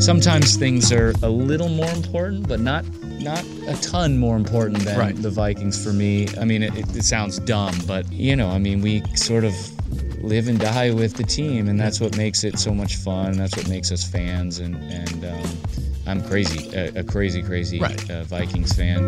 sometimes 0.00 0.56
things 0.56 0.92
are 0.92 1.12
a 1.22 1.28
little 1.28 1.68
more 1.68 1.90
important, 1.90 2.46
but 2.48 2.60
not 2.60 2.84
not 3.20 3.42
a 3.68 3.74
ton 3.80 4.18
more 4.18 4.36
important 4.36 4.80
than 4.80 4.98
Right. 4.98 5.16
the 5.16 5.30
Vikings 5.30 5.82
for 5.82 5.92
me. 5.94 6.26
I 6.38 6.44
mean, 6.44 6.62
it, 6.62 6.74
it 6.94 7.04
sounds 7.04 7.38
dumb, 7.38 7.74
but 7.86 8.10
you 8.12 8.36
know, 8.36 8.50
I 8.50 8.58
mean, 8.58 8.82
we 8.82 9.02
sort 9.14 9.44
of 9.44 9.54
live 10.22 10.48
and 10.48 10.58
die 10.58 10.90
with 10.90 11.14
the 11.14 11.22
team, 11.24 11.68
and 11.68 11.78
that's 11.80 12.00
what 12.00 12.16
makes 12.18 12.44
it 12.44 12.58
so 12.58 12.74
much 12.74 12.96
fun. 12.96 13.32
That's 13.32 13.56
what 13.56 13.68
makes 13.68 13.90
us 13.92 14.04
fans, 14.06 14.58
and 14.58 14.74
and 14.92 15.24
um, 15.24 15.48
I'm 16.06 16.22
crazy, 16.22 16.74
a, 16.76 17.00
a 17.00 17.02
crazy, 17.04 17.42
crazy 17.42 17.80
Right. 17.80 18.10
uh, 18.10 18.24
Vikings 18.24 18.72
fan. 18.74 19.06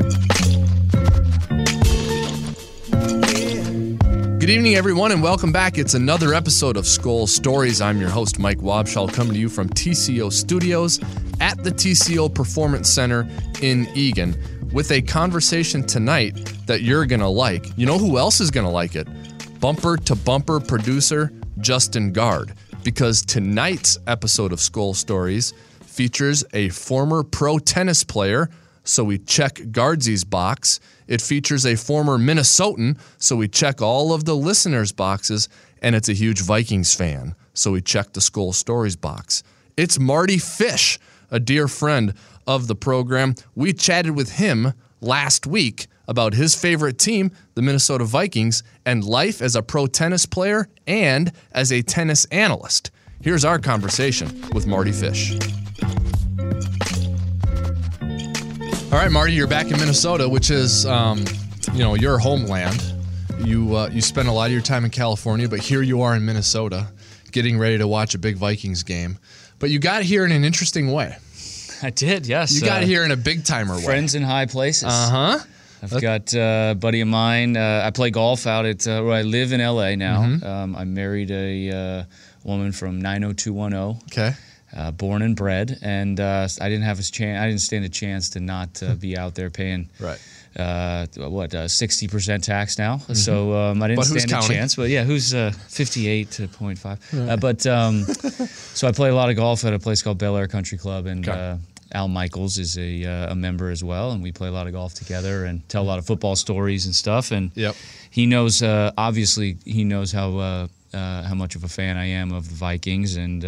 Good 4.46 4.52
evening, 4.52 4.76
everyone, 4.76 5.10
and 5.10 5.24
welcome 5.24 5.50
back. 5.50 5.76
It's 5.76 5.94
another 5.94 6.32
episode 6.32 6.76
of 6.76 6.84
Skol 6.84 7.28
Stories. 7.28 7.80
I'm 7.80 8.00
your 8.00 8.10
host, 8.10 8.38
Mike 8.38 8.58
Wobschall, 8.58 9.12
coming 9.12 9.32
to 9.32 9.40
you 9.40 9.48
from 9.48 9.68
TCO 9.68 10.32
Studios 10.32 11.00
at 11.40 11.64
the 11.64 11.72
TCO 11.72 12.32
Performance 12.32 12.88
Center 12.88 13.28
in 13.60 13.88
Eagan 13.96 14.40
with 14.72 14.92
a 14.92 15.02
conversation 15.02 15.84
tonight 15.84 16.36
that 16.66 16.82
you're 16.82 17.06
going 17.06 17.18
to 17.22 17.26
like. 17.26 17.76
You 17.76 17.86
know 17.86 17.98
who 17.98 18.18
else 18.18 18.40
is 18.40 18.52
going 18.52 18.64
to 18.64 18.70
like 18.70 18.94
it? 18.94 19.08
Bumper 19.58 19.96
to 19.96 20.14
bumper 20.14 20.60
producer 20.60 21.32
Justin 21.58 22.12
Guard, 22.12 22.54
because 22.84 23.22
tonight's 23.22 23.98
episode 24.06 24.52
of 24.52 24.60
Skol 24.60 24.94
Stories 24.94 25.54
features 25.80 26.44
a 26.52 26.68
former 26.68 27.24
pro 27.24 27.58
tennis 27.58 28.04
player 28.04 28.48
so 28.86 29.04
we 29.04 29.18
check 29.18 29.56
Guardsy's 29.56 30.24
box. 30.24 30.80
It 31.06 31.20
features 31.20 31.66
a 31.66 31.76
former 31.76 32.18
Minnesotan, 32.18 32.98
so 33.18 33.36
we 33.36 33.48
check 33.48 33.82
all 33.82 34.12
of 34.12 34.24
the 34.24 34.36
listeners' 34.36 34.92
boxes, 34.92 35.48
and 35.82 35.94
it's 35.94 36.08
a 36.08 36.14
huge 36.14 36.40
Vikings 36.40 36.94
fan, 36.94 37.34
so 37.52 37.72
we 37.72 37.82
check 37.82 38.12
the 38.12 38.20
Skol 38.20 38.54
Stories 38.54 38.96
box. 38.96 39.42
It's 39.76 39.98
Mardy 39.98 40.38
Fish, 40.38 40.98
a 41.30 41.40
dear 41.40 41.68
friend 41.68 42.14
of 42.46 42.68
the 42.68 42.76
program. 42.76 43.34
We 43.54 43.72
chatted 43.72 44.14
with 44.14 44.32
him 44.32 44.72
last 45.00 45.46
week 45.46 45.88
about 46.08 46.34
his 46.34 46.54
favorite 46.54 46.98
team, 46.98 47.32
the 47.54 47.62
Minnesota 47.62 48.04
Vikings, 48.04 48.62
and 48.84 49.04
life 49.04 49.42
as 49.42 49.56
a 49.56 49.62
pro 49.62 49.86
tennis 49.86 50.24
player 50.24 50.68
and 50.86 51.32
as 51.52 51.72
a 51.72 51.82
tennis 51.82 52.24
analyst. 52.26 52.90
Here's 53.20 53.44
our 53.44 53.58
conversation 53.58 54.28
with 54.52 54.66
Mardy 54.66 54.92
Fish. 54.92 55.36
All 58.96 59.02
right, 59.02 59.12
Mardy, 59.12 59.34
you're 59.34 59.46
back 59.46 59.70
in 59.70 59.78
Minnesota, 59.78 60.26
which 60.26 60.50
is, 60.50 60.86
um, 60.86 61.22
you 61.74 61.80
know, 61.80 61.96
your 61.96 62.16
homeland. 62.16 62.82
You 63.44 63.76
uh, 63.76 63.90
you 63.92 64.00
spent 64.00 64.26
a 64.26 64.32
lot 64.32 64.46
of 64.46 64.52
your 64.52 64.62
time 64.62 64.86
in 64.86 64.90
California, 64.90 65.50
but 65.50 65.58
here 65.58 65.82
you 65.82 66.00
are 66.00 66.16
in 66.16 66.24
Minnesota, 66.24 66.90
getting 67.30 67.58
ready 67.58 67.76
to 67.76 67.86
watch 67.86 68.14
a 68.14 68.18
big 68.18 68.38
Vikings 68.38 68.84
game. 68.84 69.18
But 69.58 69.68
you 69.68 69.80
got 69.80 70.02
here 70.02 70.24
in 70.24 70.32
an 70.32 70.44
interesting 70.44 70.92
way. 70.92 71.14
I 71.82 71.90
did, 71.90 72.26
yes. 72.26 72.54
You 72.54 72.62
got 72.62 72.84
uh, 72.84 72.86
here 72.86 73.04
in 73.04 73.10
a 73.10 73.18
big 73.18 73.44
timer 73.44 73.76
way. 73.76 73.84
friends 73.84 74.14
in 74.14 74.22
high 74.22 74.46
places. 74.46 74.84
Uh 74.84 75.10
huh. 75.10 75.38
I've 75.82 76.00
got 76.00 76.34
uh, 76.34 76.68
a 76.70 76.74
buddy 76.74 77.02
of 77.02 77.08
mine. 77.08 77.54
Uh, 77.58 77.82
I 77.84 77.90
play 77.90 78.08
golf 78.10 78.46
out 78.46 78.64
at 78.64 78.88
uh, 78.88 79.02
where 79.02 79.12
I 79.12 79.20
live 79.20 79.52
in 79.52 79.60
LA 79.60 79.96
now. 79.96 80.22
Mm-hmm. 80.22 80.46
Um, 80.46 80.74
I 80.74 80.84
married 80.84 81.30
a 81.30 81.70
uh, 81.70 82.04
woman 82.44 82.72
from 82.72 83.02
90210, 83.02 84.00
Okay. 84.10 84.34
Uh, 84.76 84.90
born 84.92 85.22
and 85.22 85.34
bred, 85.34 85.78
and 85.82 86.20
uh, 86.20 86.46
I 86.60 86.68
didn't 86.68 86.84
have 86.84 86.98
a 87.00 87.02
chance. 87.02 87.40
I 87.42 87.46
didn't 87.48 87.62
stand 87.62 87.84
a 87.84 87.88
chance 87.88 88.28
to 88.30 88.40
not 88.40 88.82
uh, 88.82 88.94
be 88.94 89.16
out 89.16 89.34
there 89.34 89.50
paying. 89.50 89.88
Right. 90.00 90.20
Uh, 90.58 91.04
what 91.28 91.54
uh, 91.54 91.64
60% 91.66 92.40
tax 92.42 92.78
now? 92.78 92.96
So 93.12 93.52
um, 93.52 93.82
I 93.82 93.88
didn't 93.88 94.04
Mm-hmm. 94.04 94.18
Stand 94.18 94.30
a 94.30 94.34
counting? 94.36 94.56
chance. 94.56 94.74
But 94.76 94.88
yeah, 94.88 95.04
who's 95.04 95.34
uh, 95.34 95.52
58 95.68 96.30
to 96.30 96.48
0.5? 96.48 97.28
Uh, 97.28 97.36
but 97.36 97.66
um, 97.66 98.04
so 98.74 98.88
I 98.88 98.92
play 98.92 99.10
a 99.10 99.14
lot 99.14 99.28
of 99.28 99.36
golf 99.36 99.64
at 99.66 99.74
a 99.74 99.78
place 99.78 100.00
called 100.02 100.16
Bel 100.16 100.34
Air 100.34 100.46
Country 100.48 100.78
Club, 100.78 101.04
and 101.04 101.28
uh, 101.28 101.56
Al 101.92 102.08
Michaels 102.08 102.56
is 102.56 102.78
a, 102.78 103.04
uh, 103.04 103.32
a 103.32 103.34
member 103.34 103.68
as 103.70 103.84
well, 103.84 104.12
and 104.12 104.22
we 104.22 104.32
play 104.32 104.48
a 104.48 104.50
lot 104.50 104.66
of 104.66 104.72
golf 104.72 104.94
together 104.94 105.44
and 105.44 105.60
tell 105.68 105.82
a 105.82 105.88
lot 105.92 105.98
of 105.98 106.06
football 106.06 106.36
stories 106.36 106.86
and 106.86 106.94
stuff. 106.94 107.32
And 107.32 107.50
Yep. 107.54 107.74
he 108.10 108.24
knows, 108.24 108.62
uh, 108.62 108.92
obviously, 108.96 109.58
he 109.66 109.84
knows 109.84 110.10
how 110.10 110.38
uh, 110.38 110.68
uh, 110.94 111.22
how 111.24 111.34
much 111.34 111.54
of 111.56 111.64
a 111.64 111.68
fan 111.68 111.98
I 111.98 112.06
am 112.06 112.32
of 112.32 112.48
the 112.48 112.54
Vikings, 112.54 113.16
and 113.16 113.44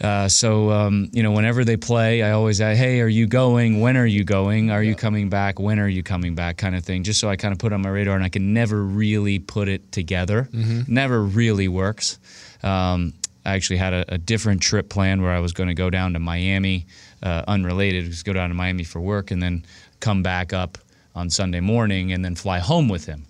uh, 0.00 0.28
so 0.28 0.70
um, 0.70 1.08
you 1.12 1.22
know, 1.22 1.32
whenever 1.32 1.64
they 1.64 1.76
play, 1.76 2.22
I 2.22 2.30
always 2.30 2.58
say, 2.58 2.76
"Hey, 2.76 3.00
are 3.00 3.08
you 3.08 3.26
going? 3.26 3.80
When 3.80 3.96
are 3.96 4.06
you 4.06 4.22
going? 4.24 4.70
Are 4.70 4.82
you 4.82 4.94
coming 4.94 5.28
back? 5.28 5.58
When 5.58 5.78
are 5.78 5.88
you 5.88 6.02
coming 6.02 6.34
back?" 6.34 6.56
Kind 6.56 6.76
of 6.76 6.84
thing, 6.84 7.02
just 7.02 7.18
so 7.18 7.28
I 7.28 7.36
kind 7.36 7.52
of 7.52 7.58
put 7.58 7.72
it 7.72 7.74
on 7.74 7.82
my 7.82 7.88
radar, 7.88 8.14
and 8.14 8.24
I 8.24 8.28
can 8.28 8.52
never 8.52 8.82
really 8.82 9.38
put 9.38 9.68
it 9.68 9.90
together. 9.90 10.48
Never 10.92 11.22
really 11.22 11.68
works. 11.68 12.18
Um, 12.62 13.14
I 13.44 13.54
actually 13.54 13.78
had 13.78 13.92
a, 13.92 14.14
a 14.14 14.18
different 14.18 14.62
trip 14.62 14.88
planned 14.88 15.22
where 15.22 15.32
I 15.32 15.40
was 15.40 15.52
going 15.52 15.68
to 15.68 15.74
go 15.74 15.90
down 15.90 16.12
to 16.12 16.18
Miami, 16.18 16.86
uh, 17.22 17.42
unrelated, 17.48 18.04
just 18.04 18.24
go 18.24 18.32
down 18.32 18.50
to 18.50 18.54
Miami 18.54 18.84
for 18.84 19.00
work, 19.00 19.30
and 19.30 19.42
then 19.42 19.64
come 20.00 20.22
back 20.22 20.52
up 20.52 20.78
on 21.14 21.30
Sunday 21.30 21.60
morning, 21.60 22.12
and 22.12 22.24
then 22.24 22.34
fly 22.34 22.58
home 22.58 22.88
with 22.88 23.06
him. 23.06 23.24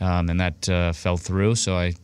Um, 0.00 0.28
and 0.30 0.40
that 0.40 0.68
uh, 0.68 0.92
fell 0.92 1.16
through, 1.16 1.54
so 1.56 1.76
I 1.76 1.94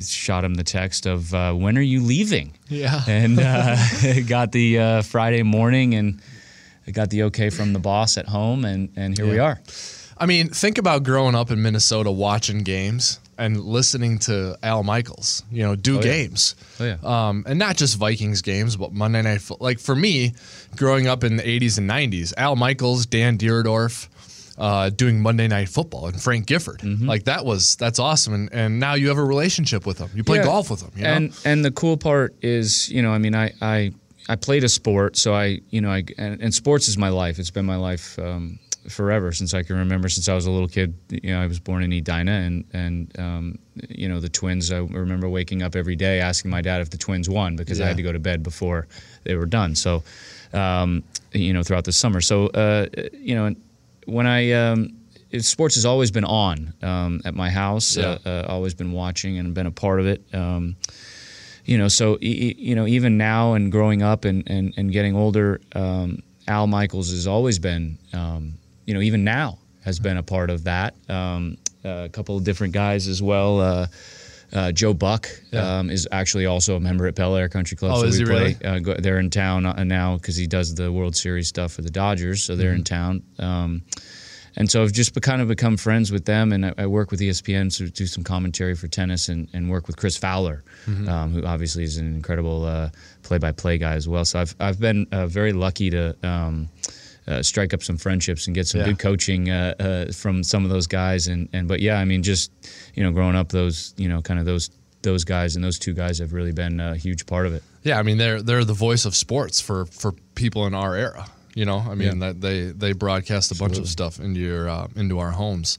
shot 0.00 0.44
him 0.44 0.54
the 0.54 0.64
text 0.64 1.06
of 1.06 1.32
uh, 1.34 1.52
when 1.52 1.76
are 1.78 1.82
you 1.82 2.00
leaving 2.02 2.52
Yeah. 2.68 3.02
and 3.06 3.38
uh, 3.38 3.76
got 4.26 4.52
the 4.52 4.78
uh, 4.78 5.02
friday 5.02 5.42
morning 5.42 5.94
and 5.94 6.20
I 6.86 6.92
got 6.92 7.10
the 7.10 7.24
okay 7.24 7.50
from 7.50 7.72
the 7.72 7.78
boss 7.78 8.16
at 8.18 8.26
home 8.26 8.64
and, 8.64 8.90
and 8.96 9.16
here 9.16 9.26
we 9.26 9.38
are 9.38 9.60
I 10.22 10.26
mean, 10.26 10.48
think 10.50 10.76
about 10.76 11.02
growing 11.02 11.34
up 11.34 11.50
in 11.50 11.62
Minnesota, 11.62 12.10
watching 12.10 12.58
games 12.62 13.18
and 13.38 13.58
listening 13.58 14.18
to 14.18 14.54
Al 14.62 14.82
Michaels. 14.82 15.42
You 15.50 15.62
know, 15.62 15.76
do 15.76 15.94
yeah. 15.94 16.02
games. 16.02 16.56
Oh, 16.78 16.84
yeah. 16.84 16.96
Um, 17.02 17.44
and 17.48 17.58
not 17.58 17.78
just 17.78 17.96
Vikings 17.96 18.42
games, 18.42 18.76
but 18.76 18.92
Monday 18.92 19.22
Night. 19.22 19.40
Like 19.60 19.78
for 19.78 19.96
me, 19.96 20.34
growing 20.76 21.06
up 21.06 21.24
in 21.24 21.36
the 21.36 21.42
'80s 21.42 21.78
and 21.78 21.88
'90s, 21.88 22.34
Al 22.36 22.54
Michaels, 22.54 23.06
Dan 23.06 23.38
Dierdorf. 23.38 24.08
Uh, 24.60 24.90
doing 24.90 25.22
Monday 25.22 25.48
Night 25.48 25.70
Football 25.70 26.06
and 26.08 26.20
Frank 26.20 26.44
Gifford, 26.46 26.80
Mm-hmm. 26.80 27.08
like 27.08 27.24
that 27.24 27.46
was 27.46 27.76
that's 27.76 27.98
awesome, 27.98 28.34
and 28.34 28.52
and 28.52 28.78
now 28.78 28.92
you 28.94 29.08
have 29.08 29.16
a 29.16 29.24
relationship 29.24 29.86
with 29.86 29.96
them. 29.96 30.10
You 30.14 30.22
play 30.22 30.36
Yeah. 30.36 30.44
golf 30.44 30.68
with 30.70 30.80
them, 30.80 30.90
you 30.96 31.04
know? 31.04 31.14
and 31.14 31.40
and 31.46 31.64
the 31.64 31.70
cool 31.70 31.96
part 31.96 32.34
is 32.42 32.90
you 32.90 33.00
know 33.02 33.10
i 33.10 33.18
mean 33.18 33.34
i 33.34 33.52
i, 33.62 33.90
I 34.28 34.36
played 34.36 34.62
a 34.64 34.68
sport 34.68 35.16
so 35.16 35.34
i 35.34 35.60
you 35.70 35.80
know 35.80 35.90
i 35.90 36.04
and, 36.18 36.42
and 36.42 36.52
sports 36.52 36.88
is 36.88 36.98
my 36.98 37.08
life 37.08 37.38
it's 37.38 37.50
been 37.50 37.64
my 37.64 37.76
life 37.76 38.18
um, 38.18 38.58
forever 38.88 39.32
since 39.32 39.54
i 39.54 39.62
can 39.62 39.76
remember 39.78 40.08
since 40.10 40.28
i 40.28 40.34
was 40.34 40.44
a 40.46 40.50
little 40.50 40.68
kid 40.68 40.92
you 41.10 41.30
know 41.32 41.40
i 41.40 41.46
was 41.46 41.58
born 41.58 41.82
in 41.82 41.90
edina 41.92 42.32
and 42.46 42.64
and 42.74 43.18
um, 43.18 43.58
you 43.88 44.08
know 44.10 44.20
the 44.20 44.28
twins 44.28 44.70
i 44.70 44.78
remember 44.78 45.26
waking 45.28 45.62
up 45.62 45.74
every 45.74 45.96
day 45.96 46.20
asking 46.20 46.50
my 46.50 46.60
dad 46.60 46.80
if 46.82 46.90
the 46.90 46.98
twins 46.98 47.28
won 47.30 47.56
because 47.56 47.80
i 47.80 47.86
had 47.86 47.96
to 47.96 48.02
go 48.02 48.12
to 48.12 48.18
bed 48.30 48.42
before 48.42 48.86
they 49.24 49.34
were 49.36 49.46
done 49.46 49.74
so 49.74 50.02
um, 50.52 51.02
you 51.32 51.52
know 51.54 51.62
throughout 51.62 51.84
the 51.84 51.92
summer 51.92 52.20
so 52.20 52.46
uh, 52.48 52.86
you 53.14 53.34
know 53.34 53.54
when 54.06 54.26
i 54.26 54.52
um, 54.52 54.96
it, 55.30 55.44
sports 55.44 55.74
has 55.76 55.84
always 55.84 56.10
been 56.10 56.24
on 56.24 56.74
um, 56.82 57.20
at 57.24 57.34
my 57.34 57.50
house. 57.50 57.96
Yeah. 57.96 58.18
Uh, 58.24 58.28
uh, 58.28 58.46
always 58.48 58.74
been 58.74 58.92
watching 58.92 59.38
and 59.38 59.54
been 59.54 59.66
a 59.66 59.70
part 59.70 60.00
of 60.00 60.06
it. 60.06 60.22
Um, 60.32 60.76
you 61.64 61.78
know, 61.78 61.88
so 61.88 62.18
e- 62.20 62.54
you 62.58 62.74
know, 62.74 62.86
even 62.86 63.16
now 63.16 63.54
and 63.54 63.70
growing 63.70 64.02
up 64.02 64.24
and 64.24 64.42
and, 64.48 64.74
and 64.76 64.92
getting 64.92 65.14
older, 65.14 65.60
um, 65.74 66.22
Al 66.48 66.66
Michaels 66.66 67.10
has 67.10 67.26
always 67.26 67.58
been, 67.58 67.98
um, 68.12 68.54
you 68.86 68.94
know, 68.94 69.00
even 69.00 69.24
now 69.24 69.58
has 69.84 69.98
been 69.98 70.16
a 70.16 70.22
part 70.22 70.50
of 70.50 70.64
that. 70.64 70.94
Um, 71.08 71.58
a 71.84 72.08
couple 72.12 72.36
of 72.36 72.44
different 72.44 72.74
guys 72.74 73.08
as 73.08 73.22
well. 73.22 73.60
Uh, 73.60 73.86
uh, 74.52 74.72
Joe 74.72 74.94
Buck 74.94 75.28
Yeah. 75.52 75.78
um, 75.78 75.90
is 75.90 76.08
actually 76.12 76.46
also 76.46 76.76
a 76.76 76.80
member 76.80 77.06
at 77.06 77.14
Bel 77.14 77.36
Air 77.36 77.48
Country 77.48 77.76
Club. 77.76 77.92
Oh, 77.96 78.00
so 78.00 78.06
is 78.06 78.14
we 78.18 78.24
he 78.24 78.24
play. 78.30 78.56
really? 78.60 78.64
Uh, 78.64 78.78
go, 78.80 78.94
they're 78.94 79.18
in 79.20 79.30
town 79.30 79.66
uh, 79.66 79.84
now 79.84 80.16
because 80.16 80.36
he 80.36 80.46
does 80.46 80.74
the 80.74 80.90
World 80.92 81.14
Series 81.16 81.48
stuff 81.48 81.72
for 81.72 81.82
the 81.82 81.90
Dodgers. 81.90 82.42
So 82.42 82.56
they're 82.56 82.72
in 82.72 82.82
Mm-hmm. 82.82 82.94
town. 82.94 83.22
Um, 83.38 83.82
and 84.56 84.68
so 84.68 84.82
I've 84.82 84.92
just 84.92 85.14
be, 85.14 85.20
kind 85.20 85.40
of 85.40 85.46
become 85.46 85.76
friends 85.76 86.10
with 86.10 86.24
them, 86.24 86.52
and 86.52 86.66
I, 86.66 86.74
I 86.78 86.86
work 86.86 87.12
with 87.12 87.20
ESPN 87.20 87.74
to 87.78 87.88
do 87.88 88.04
some 88.06 88.24
commentary 88.24 88.74
for 88.74 88.88
tennis, 88.88 89.28
and, 89.28 89.48
and 89.52 89.70
work 89.70 89.86
with 89.86 89.96
Chris 89.96 90.16
Fowler, 90.16 90.64
Mm-hmm. 90.86 91.08
um, 91.08 91.32
who 91.32 91.44
obviously 91.46 91.84
is 91.84 91.98
an 91.98 92.12
incredible 92.16 92.64
uh, 92.64 92.90
play-by-play 93.22 93.78
guy 93.78 93.94
as 93.94 94.08
well. 94.08 94.24
So 94.24 94.40
I've 94.40 94.56
I've 94.58 94.80
been 94.80 95.06
uh, 95.12 95.28
very 95.28 95.52
lucky 95.52 95.90
to. 95.90 96.16
Uh, 97.30 97.42
strike 97.42 97.72
up 97.72 97.82
some 97.82 97.96
friendships 97.96 98.46
and 98.48 98.54
get 98.56 98.66
some 98.66 98.80
Yeah. 98.80 98.88
good 98.88 98.98
coaching 98.98 99.50
uh, 99.50 99.74
uh, 99.78 100.12
from 100.12 100.42
some 100.42 100.64
of 100.64 100.70
those 100.70 100.86
guys, 100.88 101.28
and, 101.28 101.48
and 101.52 101.68
but 101.68 101.78
yeah, 101.80 102.00
I 102.00 102.04
mean, 102.04 102.22
just 102.24 102.50
you 102.96 103.02
know, 103.04 103.12
growing 103.12 103.36
up, 103.36 103.50
those 103.50 103.94
you 103.96 104.08
know, 104.08 104.20
kind 104.20 104.40
of 104.40 104.46
those 104.46 104.70
those 105.02 105.24
guys 105.24 105.54
and 105.56 105.64
those 105.64 105.78
two 105.78 105.94
guys 105.94 106.18
have 106.18 106.32
really 106.32 106.52
been 106.52 106.80
a 106.80 106.96
huge 106.96 107.24
part 107.26 107.46
of 107.46 107.54
it. 107.54 107.62
Yeah, 107.84 107.98
I 108.00 108.02
mean 108.02 108.18
they're 108.18 108.42
they're 108.42 108.64
the 108.64 108.74
voice 108.88 109.04
of 109.06 109.14
sports 109.14 109.60
for 109.60 109.86
for 109.86 110.12
people 110.34 110.66
in 110.66 110.74
our 110.74 110.96
era. 110.96 111.26
You 111.54 111.64
know, 111.66 111.78
I 111.78 111.94
mean 111.94 112.20
Yeah. 112.20 112.26
that 112.32 112.40
they 112.40 112.64
they 112.72 112.92
broadcast 112.94 113.52
a 113.52 113.54
bunch 113.54 113.78
of 113.78 113.86
stuff 113.88 114.18
into 114.20 114.40
your 114.40 114.68
uh, 114.68 114.88
into 114.96 115.18
our 115.20 115.30
homes. 115.30 115.78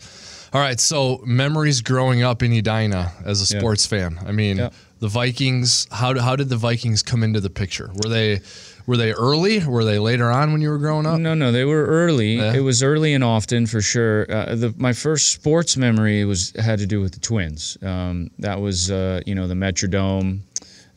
All 0.53 0.59
right, 0.61 0.79
so 0.79 1.21
memories 1.25 1.81
growing 1.81 2.23
up 2.23 2.43
in 2.43 2.51
Edina 2.53 3.11
as 3.25 3.41
a 3.41 3.53
Yeah. 3.53 3.59
sports 3.59 3.85
fan. 3.85 4.19
I 4.25 4.31
mean, 4.31 4.57
Yeah. 4.57 4.69
the 4.99 5.07
Vikings. 5.07 5.87
How 5.91 6.17
how 6.19 6.35
did 6.35 6.49
the 6.49 6.57
Vikings 6.57 7.03
come 7.03 7.23
into 7.23 7.39
the 7.41 7.49
picture? 7.49 7.89
Were 8.03 8.09
they 8.09 8.41
were 8.87 8.97
they 8.97 9.11
early? 9.13 9.63
Were 9.65 9.83
they 9.83 9.99
later 9.99 10.29
on 10.31 10.51
when 10.51 10.61
you 10.61 10.69
were 10.69 10.77
growing 10.77 11.05
up? 11.05 11.19
No, 11.19 11.33
no, 11.33 11.51
they 11.51 11.65
were 11.65 11.85
early. 11.85 12.35
Yeah. 12.37 12.53
It 12.53 12.61
was 12.61 12.81
early 12.83 13.13
and 13.13 13.23
often 13.23 13.65
for 13.67 13.81
sure. 13.81 14.25
Uh, 14.31 14.55
the, 14.55 14.73
my 14.77 14.93
first 14.93 15.31
sports 15.31 15.77
memory 15.77 16.25
was 16.25 16.51
had 16.59 16.79
to 16.79 16.85
do 16.87 17.01
with 17.01 17.13
the 17.13 17.19
Twins. 17.19 17.77
Um, 17.81 18.29
that 18.39 18.59
was 18.61 18.89
uh, 18.91 19.21
you 19.25 19.35
know 19.35 19.47
the 19.47 19.55
Metrodome. 19.55 20.39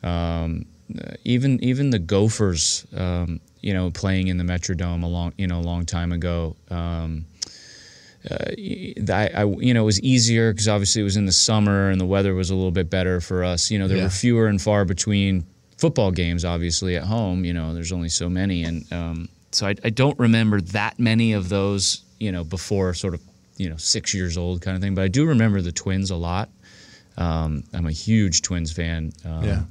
Um, 0.02 0.66
even 1.24 1.62
even 1.64 1.90
the 1.90 1.98
Gophers, 1.98 2.86
um, 2.96 3.40
you 3.62 3.72
know, 3.72 3.90
playing 3.90 4.28
in 4.28 4.36
the 4.36 4.44
Metrodome 4.44 5.02
a 5.02 5.06
long 5.06 5.32
you 5.38 5.46
know 5.46 5.58
a 5.58 5.62
long 5.62 5.86
time 5.86 6.12
ago. 6.12 6.56
Um, 6.70 7.24
uh, 8.30 8.36
I, 9.12 9.30
I, 9.34 9.44
you 9.44 9.74
know, 9.74 9.82
it 9.82 9.86
was 9.86 10.00
easier 10.00 10.52
because 10.52 10.66
obviously 10.68 11.02
it 11.02 11.04
was 11.04 11.16
in 11.18 11.26
the 11.26 11.32
summer 11.32 11.90
and 11.90 12.00
the 12.00 12.06
weather 12.06 12.34
was 12.34 12.48
a 12.50 12.54
little 12.54 12.70
bit 12.70 12.88
better 12.88 13.20
for 13.20 13.44
us. 13.44 13.70
You 13.70 13.78
know, 13.78 13.86
there 13.86 13.98
Yeah. 13.98 14.04
were 14.04 14.10
fewer 14.10 14.46
and 14.46 14.60
far 14.60 14.84
between 14.86 15.44
football 15.84 16.10
games, 16.10 16.44
obviously 16.46 16.96
at 16.96 17.02
home. 17.04 17.44
You 17.44 17.52
know, 17.52 17.74
there's 17.74 17.92
only 17.92 18.08
so 18.08 18.28
many, 18.30 18.64
and 18.64 18.90
um, 18.90 19.28
so 19.52 19.66
I, 19.66 19.74
I 19.84 19.90
don't 19.90 20.18
remember 20.18 20.60
that 20.62 20.98
many 20.98 21.34
of 21.34 21.48
those. 21.50 22.02
You 22.18 22.32
know, 22.32 22.42
before 22.44 22.94
sort 22.94 23.12
of 23.14 23.20
you 23.58 23.68
know 23.68 23.76
six 23.76 24.14
years 24.14 24.38
old 24.38 24.62
kind 24.62 24.76
of 24.76 24.82
thing. 24.82 24.94
But 24.94 25.04
I 25.04 25.08
do 25.08 25.26
remember 25.26 25.60
the 25.60 25.72
Twins 25.72 26.10
a 26.10 26.16
lot. 26.16 26.48
Um, 27.18 27.64
I'm 27.74 27.86
a 27.86 27.92
huge 27.92 28.40
Twins 28.42 28.72
fan. 28.72 29.12
Um, 29.26 29.44
Yeah. 29.44 29.62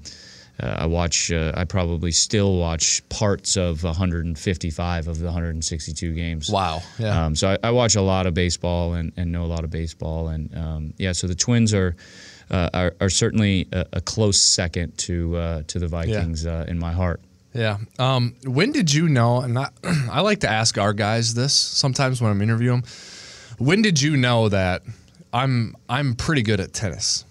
uh, 0.62 0.84
I 0.84 0.86
watch. 0.86 1.32
Uh, 1.32 1.52
I 1.56 1.64
probably 1.66 2.12
still 2.12 2.58
watch 2.58 3.02
parts 3.10 3.58
of 3.58 3.84
155 3.84 5.08
of 5.08 5.18
the 5.18 5.26
162 5.26 6.14
games. 6.14 6.50
Wow. 6.50 6.82
Yeah. 7.00 7.26
Um, 7.26 7.36
so 7.36 7.50
I, 7.54 7.58
I 7.68 7.72
watch 7.72 7.96
a 7.96 8.02
lot 8.02 8.28
of 8.28 8.34
baseball 8.36 8.94
and, 8.94 9.12
and 9.18 9.32
know 9.32 9.44
a 9.46 9.52
lot 9.56 9.64
of 9.64 9.72
baseball, 9.72 10.28
and 10.28 10.56
um, 10.56 10.94
yeah. 11.00 11.12
So 11.14 11.26
the 11.28 11.36
Twins 11.36 11.74
are 11.74 11.96
uh, 12.52 12.70
are, 12.74 12.94
are 13.02 13.10
certainly 13.10 13.68
a, 13.72 13.86
a 13.94 14.02
close 14.02 14.40
second 14.42 14.98
to 15.00 15.36
uh, 15.38 15.64
to 15.68 15.80
the 15.80 15.88
Vikings 15.88 16.46
uh, 16.46 16.66
in 16.68 16.80
my 16.80 16.92
heart. 16.94 17.22
Yeah. 17.54 17.78
Um, 18.00 18.36
when 18.46 18.72
did 18.72 18.92
you 18.94 19.08
know? 19.08 19.42
And 19.42 19.60
I, 19.60 19.70
I 20.12 20.22
like 20.22 20.40
to 20.40 20.50
ask 20.50 20.78
our 20.78 20.94
guys 20.94 21.34
this 21.36 21.54
sometimes 21.54 22.22
when 22.22 22.32
I'm 22.32 22.42
interviewing 22.42 22.82
them. 22.82 22.90
When 23.60 23.82
did 23.84 24.02
you 24.02 24.18
know 24.18 24.50
that 24.50 24.82
I'm 25.32 25.76
I'm 25.88 26.16
pretty 26.16 26.42
good 26.42 26.60
at 26.60 26.74
tennis? 26.74 27.26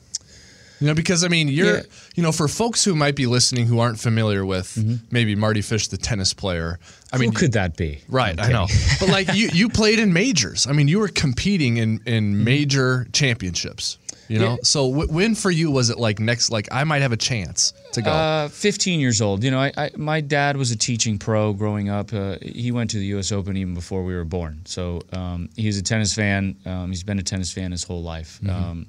You 0.80 0.88
know, 0.88 0.94
because 0.94 1.22
I 1.22 1.28
mean, 1.28 1.46
you're 1.46 1.76
Yeah. 1.76 1.82
you 2.16 2.22
know, 2.24 2.32
for 2.32 2.48
folks 2.48 2.84
who 2.84 2.96
might 2.96 3.14
be 3.14 3.26
listening 3.26 3.66
who 3.66 3.78
aren't 3.78 4.00
familiar 4.00 4.44
with 4.44 4.76
maybe 5.12 5.36
Mardy 5.36 5.62
Fish, 5.62 5.86
the 5.88 5.96
tennis 5.96 6.34
player. 6.34 6.80
I 7.12 7.18
mean, 7.18 7.30
Who 7.30 7.38
could 7.38 7.52
that 7.52 7.76
be? 7.76 8.00
Right, 8.08 8.40
I 8.40 8.48
know. 8.50 8.66
But 8.98 9.08
like 9.08 9.32
you, 9.34 9.48
you 9.52 9.68
played 9.68 10.00
in 10.00 10.12
majors. 10.12 10.66
I 10.66 10.72
mean, 10.72 10.88
you 10.88 10.98
were 10.98 11.08
competing 11.08 11.76
in 11.76 12.00
in 12.06 12.42
major 12.42 13.06
championships. 13.12 13.98
You 14.32 14.38
know, 14.38 14.50
Yeah. 14.52 14.56
so 14.62 14.88
w- 14.90 15.12
when 15.12 15.34
for 15.34 15.50
you 15.50 15.70
was 15.70 15.90
it 15.90 15.98
like 15.98 16.18
next? 16.18 16.50
Like 16.50 16.68
I 16.72 16.84
might 16.84 17.02
have 17.02 17.12
a 17.12 17.16
chance 17.16 17.72
to 17.92 18.00
go. 18.02 18.10
Uh, 18.10 18.48
15 18.48 18.98
years 19.00 19.20
old. 19.20 19.44
You 19.44 19.50
know, 19.50 19.60
I, 19.60 19.72
I 19.76 19.90
my 19.96 20.20
dad 20.22 20.56
was 20.56 20.70
a 20.70 20.76
teaching 20.76 21.18
pro 21.18 21.52
growing 21.52 21.88
up. 21.90 22.12
Uh, 22.12 22.36
he 22.40 22.72
went 22.72 22.90
to 22.90 22.98
the 22.98 23.06
U.S. 23.16 23.30
Open 23.32 23.56
even 23.56 23.74
before 23.74 24.02
we 24.04 24.14
were 24.14 24.24
born. 24.24 24.62
So 24.64 25.02
um, 25.12 25.48
he's 25.56 25.76
a 25.78 25.82
tennis 25.82 26.14
fan. 26.14 26.56
Um, 26.64 26.88
he's 26.88 27.02
been 27.04 27.18
a 27.18 27.22
tennis 27.22 27.52
fan 27.52 27.72
his 27.72 27.84
whole 27.84 28.02
life. 28.02 28.40
Um, 28.48 28.86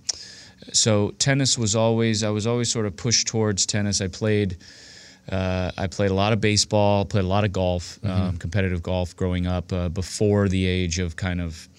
so 0.72 1.12
tennis 1.20 1.58
was 1.58 1.76
always 1.76 2.24
I 2.24 2.30
was 2.30 2.48
always 2.48 2.72
sort 2.72 2.86
of 2.86 2.96
pushed 2.96 3.28
towards 3.28 3.66
tennis. 3.66 4.00
I 4.02 4.08
played. 4.08 4.58
Uh, 5.32 5.72
I 5.78 5.88
played 5.88 6.12
a 6.12 6.14
lot 6.14 6.34
of 6.34 6.42
baseball, 6.42 7.06
played 7.06 7.24
a 7.24 7.28
lot 7.28 7.46
of 7.46 7.54
golf, 7.54 7.98
um, 8.04 8.38
competitive 8.38 8.84
golf 8.84 9.16
growing 9.16 9.48
up 9.48 9.72
uh, 9.72 9.88
before 9.88 10.50
the 10.50 10.66
age 10.66 11.00
of 11.00 11.16
kind 11.16 11.40
of 11.40 11.70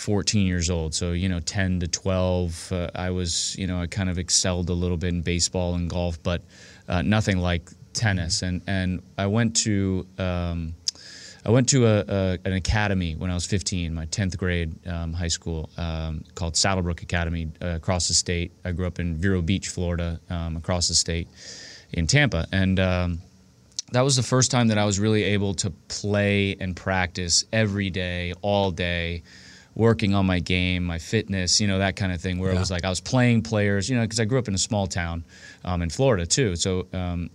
14 0.00 0.46
years 0.46 0.70
old. 0.70 0.94
So, 0.94 1.12
you 1.12 1.28
know, 1.28 1.40
10 1.40 1.80
to 1.80 1.88
12, 1.88 2.72
uh, 2.72 2.90
I 2.94 3.10
was, 3.10 3.54
you 3.58 3.66
know, 3.66 3.80
I 3.80 3.86
kind 3.86 4.08
of 4.08 4.18
excelled 4.18 4.70
a 4.70 4.72
little 4.72 4.96
bit 4.96 5.10
in 5.10 5.20
baseball 5.20 5.74
and 5.74 5.90
golf, 5.90 6.20
but 6.22 6.42
uh, 6.88 7.02
nothing 7.02 7.38
like 7.38 7.68
tennis. 7.92 8.40
And, 8.40 8.62
and 8.66 9.02
I 9.18 9.26
went 9.26 9.56
to, 9.56 10.06
um, 10.18 10.74
I 11.44 11.50
went 11.50 11.68
to 11.70 11.86
a, 11.86 12.04
a, 12.08 12.38
an 12.46 12.54
academy 12.54 13.14
when 13.14 13.30
I 13.30 13.34
was 13.34 13.44
15, 13.44 13.92
my 13.92 14.06
10th 14.06 14.38
grade 14.38 14.74
um, 14.86 15.12
high 15.12 15.28
school 15.28 15.68
um, 15.76 16.24
called 16.34 16.54
Saddlebrook 16.54 17.02
Academy 17.02 17.48
uh, 17.60 17.66
across 17.68 18.08
the 18.08 18.14
state. 18.14 18.52
I 18.64 18.72
grew 18.72 18.86
up 18.86 19.00
in 19.00 19.16
Vero 19.16 19.42
Beach, 19.42 19.68
Florida, 19.68 20.18
um, 20.30 20.56
across 20.56 20.88
the 20.88 20.94
state 20.94 21.28
in 21.92 22.06
Tampa. 22.06 22.46
And, 22.52 22.80
um, 22.80 23.20
that 23.92 24.02
was 24.02 24.14
the 24.14 24.22
first 24.22 24.52
time 24.52 24.68
that 24.68 24.78
I 24.78 24.84
was 24.84 25.00
really 25.00 25.24
able 25.24 25.52
to 25.54 25.70
play 25.88 26.56
and 26.60 26.76
practice 26.76 27.44
every 27.52 27.90
day, 27.90 28.32
all 28.40 28.70
day, 28.70 29.24
working 29.80 30.14
on 30.14 30.26
my 30.26 30.38
game, 30.38 30.84
my 30.84 30.98
fitness, 30.98 31.58
you 31.58 31.66
know, 31.66 31.78
that 31.78 31.96
kind 31.96 32.12
of 32.12 32.20
thing. 32.20 32.38
Where 32.38 32.52
it 32.52 32.58
was 32.58 32.70
like 32.70 32.84
I 32.84 32.90
was 32.90 33.00
playing 33.00 33.42
players, 33.42 33.88
you 33.88 33.96
know, 33.96 34.02
because 34.02 34.20
I 34.20 34.26
grew 34.26 34.38
up 34.38 34.46
in 34.46 34.54
a 34.54 34.58
small 34.58 34.86
town 34.86 35.24
um, 35.64 35.80
in 35.80 35.88
Florida 35.88 36.26
too. 36.26 36.54
So, 36.54 36.86
um, 36.92 37.30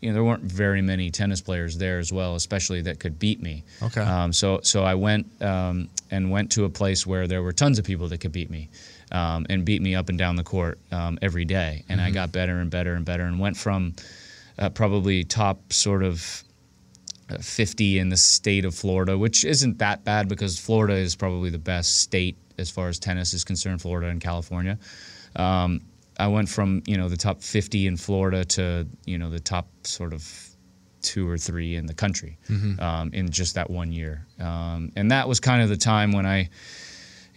you 0.00 0.08
know, 0.08 0.14
there 0.14 0.22
weren't 0.24 0.44
very 0.44 0.80
many 0.80 1.10
tennis 1.10 1.40
players 1.40 1.76
there 1.76 1.98
as 1.98 2.12
well, 2.12 2.36
especially 2.36 2.82
that 2.82 3.00
could 3.00 3.18
beat 3.18 3.42
me. 3.42 3.64
Okay. 3.82 4.00
Um, 4.00 4.32
so, 4.32 4.60
so 4.62 4.84
I 4.84 4.94
went 4.94 5.26
um, 5.42 5.88
and 6.12 6.30
went 6.30 6.52
to 6.52 6.64
a 6.66 6.68
place 6.68 7.04
where 7.04 7.26
there 7.26 7.42
were 7.42 7.52
tons 7.52 7.80
of 7.80 7.84
people 7.84 8.06
that 8.08 8.20
could 8.20 8.32
beat 8.32 8.48
me. 8.48 8.70
Um, 9.10 9.46
and 9.48 9.64
beat 9.64 9.80
me 9.80 9.94
up 9.94 10.10
and 10.10 10.18
down 10.18 10.36
the 10.36 10.44
court 10.44 10.78
um, 10.92 11.18
every 11.22 11.46
day, 11.46 11.82
and 11.88 11.98
I 11.98 12.10
got 12.10 12.30
better 12.30 12.58
and 12.58 12.70
better 12.70 12.92
and 12.92 13.06
better, 13.06 13.22
and 13.22 13.40
went 13.40 13.56
from 13.56 13.94
uh, 14.58 14.68
probably 14.68 15.24
top 15.24 15.72
sort 15.72 16.02
of 16.02 16.44
50 17.40 17.98
in 17.98 18.08
the 18.08 18.16
state 18.16 18.64
of 18.64 18.74
Florida, 18.74 19.16
which 19.16 19.44
isn't 19.44 19.78
that 19.78 20.04
bad 20.04 20.28
because 20.28 20.58
Florida 20.58 20.94
is 20.94 21.14
probably 21.14 21.50
the 21.50 21.58
best 21.58 21.98
state 21.98 22.36
as 22.58 22.70
far 22.70 22.88
as 22.88 22.98
tennis 22.98 23.34
is 23.34 23.44
concerned, 23.44 23.80
Florida 23.80 24.08
and 24.08 24.20
California. 24.20 24.78
Um, 25.36 25.82
I 26.18 26.26
went 26.26 26.48
from, 26.48 26.82
you 26.86 26.96
know, 26.96 27.08
the 27.08 27.16
top 27.16 27.42
50 27.42 27.86
in 27.86 27.96
Florida 27.96 28.44
to, 28.44 28.88
you 29.04 29.18
know, 29.18 29.30
the 29.30 29.38
top 29.38 29.68
sort 29.84 30.12
of 30.12 30.26
two 31.00 31.28
or 31.28 31.38
three 31.38 31.76
in 31.76 31.86
the 31.86 31.94
country 31.94 32.38
um, 32.80 33.10
in 33.12 33.30
just 33.30 33.54
that 33.54 33.70
one 33.70 33.92
year. 33.92 34.26
Um, 34.40 34.90
and 34.96 35.10
that 35.12 35.28
was 35.28 35.38
kind 35.38 35.62
of 35.62 35.68
the 35.68 35.76
time 35.76 36.10
when 36.10 36.26
I, 36.26 36.48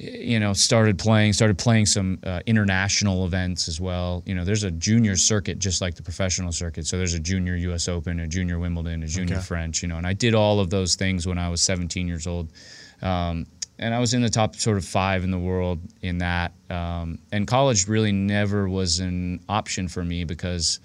you 0.01 0.39
know, 0.39 0.53
started 0.53 0.97
playing, 0.97 1.33
started 1.33 1.57
playing 1.59 1.85
some 1.85 2.17
uh, 2.23 2.39
international 2.47 3.25
events 3.25 3.67
as 3.67 3.79
well. 3.79 4.23
You 4.25 4.33
know, 4.33 4.43
there's 4.43 4.63
a 4.63 4.71
junior 4.71 5.15
circuit 5.15 5.59
just 5.59 5.79
like 5.79 5.93
the 5.95 6.01
professional 6.01 6.51
circuit. 6.51 6.87
So 6.87 6.97
there's 6.97 7.13
a 7.13 7.19
junior 7.19 7.55
U.S. 7.55 7.87
Open, 7.87 8.19
a 8.19 8.27
junior 8.27 8.57
Wimbledon, 8.57 9.03
a 9.03 9.07
junior 9.07 9.35
Okay. 9.35 9.43
French. 9.43 9.83
You 9.83 9.89
know, 9.89 9.97
and 9.97 10.07
I 10.07 10.13
did 10.13 10.33
all 10.33 10.59
of 10.59 10.71
those 10.71 10.95
things 10.95 11.27
when 11.27 11.37
I 11.37 11.49
was 11.49 11.61
17 11.61 12.07
years 12.07 12.25
old, 12.25 12.51
um, 13.03 13.45
and 13.77 13.93
I 13.93 13.99
was 13.99 14.13
in 14.13 14.21
the 14.21 14.29
top 14.29 14.55
sort 14.55 14.77
of 14.77 14.85
five 14.85 15.23
in 15.23 15.29
the 15.29 15.39
world 15.39 15.79
in 16.01 16.17
that. 16.19 16.53
Um, 16.69 17.19
and 17.31 17.45
college 17.47 17.87
really 17.87 18.11
never 18.11 18.67
was 18.67 18.99
an 18.99 19.39
option 19.47 19.87
for 19.87 20.03
me 20.03 20.23
because 20.23 20.79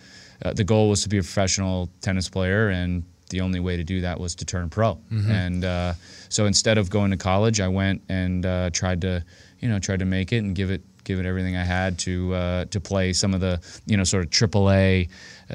uh, 0.44 0.52
the 0.52 0.64
goal 0.64 0.90
was 0.90 1.02
to 1.04 1.08
be 1.08 1.18
a 1.18 1.22
professional 1.22 1.88
tennis 2.02 2.28
player 2.28 2.68
and 2.68 3.02
the 3.30 3.40
only 3.40 3.60
way 3.60 3.76
to 3.76 3.84
do 3.84 4.00
that 4.02 4.18
was 4.20 4.34
to 4.36 4.44
turn 4.44 4.68
pro. 4.70 4.98
And 5.30 5.64
uh, 5.64 5.94
so 6.28 6.46
instead 6.46 6.78
of 6.78 6.90
going 6.90 7.10
to 7.10 7.16
college, 7.16 7.60
I 7.60 7.68
went 7.68 8.02
and 8.08 8.44
uh, 8.46 8.70
tried 8.70 9.00
to, 9.02 9.24
you 9.60 9.68
know, 9.68 9.78
tried 9.78 9.98
to 10.00 10.04
make 10.04 10.32
it 10.32 10.38
and 10.38 10.54
give 10.54 10.70
it 10.70 10.82
give 11.04 11.20
it 11.20 11.26
everything 11.26 11.56
I 11.56 11.64
had 11.64 11.98
to 12.00 12.34
uh, 12.34 12.64
to 12.66 12.80
play 12.80 13.12
some 13.12 13.32
of 13.34 13.40
the, 13.40 13.60
you 13.86 13.96
know, 13.96 14.04
sort 14.04 14.24
of 14.24 14.30
AAA, 14.30 15.08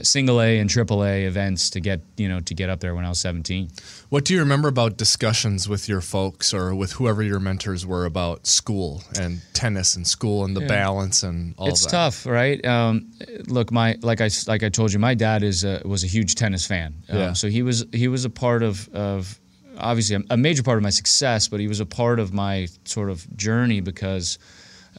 single 0.03 0.41
A 0.41 0.59
and 0.59 0.69
triple 0.69 1.03
A 1.03 1.25
events 1.25 1.69
to 1.71 1.79
get, 1.79 2.01
you 2.17 2.29
know, 2.29 2.39
to 2.41 2.53
get 2.53 2.69
up 2.69 2.80
there 2.80 2.95
when 2.95 3.06
I 3.06 3.09
was 3.09 3.19
17. 3.19 3.69
What 4.09 4.25
do 4.25 4.33
you 4.33 4.39
remember 4.39 4.68
about 4.68 4.97
discussions 4.97 5.68
with 5.68 5.89
your 5.89 6.01
folks 6.01 6.54
or 6.54 6.73
with 6.73 6.94
whoever 6.94 7.21
your 7.21 7.39
mentors 7.39 7.85
were 7.85 8.06
about 8.06 8.47
school 8.47 9.04
and 9.19 9.42
tennis 9.54 9.95
and 9.95 10.07
school 10.07 10.45
and 10.45 10.56
the 10.56 10.61
balance 10.61 11.23
and 11.23 11.56
all 11.57 11.66
that. 11.66 11.71
it's 11.71 11.83
that? 11.83 11.92
tough, 11.92 12.25
right? 12.25 12.63
Um, 12.66 13.11
look, 13.47 13.71
my 13.71 13.97
like 14.01 14.21
I 14.21 14.30
like 14.47 14.63
I 14.63 14.69
told 14.69 14.94
you, 14.94 14.99
my 14.99 15.13
dad 15.13 15.44
is 15.44 15.63
a, 15.63 15.81
was 15.85 16.04
a 16.04 16.07
huge 16.07 16.35
tennis 16.35 16.66
fan. 16.66 16.95
Um, 17.09 17.18
Yeah. 17.18 17.33
So 17.33 17.49
he 17.49 17.61
was 17.61 17.85
he 17.92 18.07
was 18.07 18.25
a 18.25 18.30
part 18.30 18.63
of 18.63 18.87
of 18.94 19.39
obviously 19.77 20.16
a, 20.16 20.21
a 20.33 20.37
major 20.37 20.63
part 20.63 20.77
of 20.77 20.83
my 20.83 20.89
success, 20.89 21.47
but 21.47 21.59
he 21.59 21.68
was 21.68 21.80
a 21.80 21.85
part 21.85 22.19
of 22.19 22.33
my 22.33 22.68
sort 22.85 23.09
of 23.09 23.25
journey 23.35 23.81
because 23.81 24.39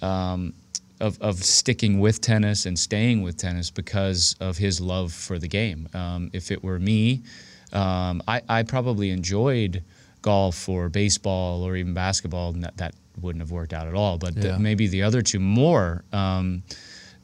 um, 0.00 0.54
of, 1.02 1.20
of 1.20 1.42
sticking 1.44 1.98
with 2.00 2.20
tennis 2.20 2.64
and 2.64 2.78
staying 2.78 3.22
with 3.22 3.36
tennis 3.36 3.70
because 3.70 4.36
of 4.40 4.56
his 4.56 4.80
love 4.80 5.12
for 5.12 5.38
the 5.38 5.48
game. 5.48 5.88
Um, 5.94 6.30
if 6.32 6.50
it 6.50 6.62
were 6.62 6.78
me, 6.78 7.22
um, 7.72 8.22
I, 8.28 8.40
I 8.48 8.62
probably 8.62 9.10
enjoyed 9.10 9.82
golf 10.22 10.68
or 10.68 10.88
baseball 10.88 11.62
or 11.64 11.74
even 11.76 11.92
basketball, 11.92 12.50
and 12.54 12.62
that, 12.64 12.76
that 12.76 12.94
wouldn't 13.20 13.42
have 13.42 13.50
worked 13.50 13.72
out 13.72 13.88
at 13.88 13.94
all. 13.94 14.16
But 14.18 14.34
the- 14.36 14.58
maybe 14.58 14.86
the 14.86 15.02
other 15.02 15.20
two 15.22 15.40
more. 15.40 16.04
Um, 16.12 16.62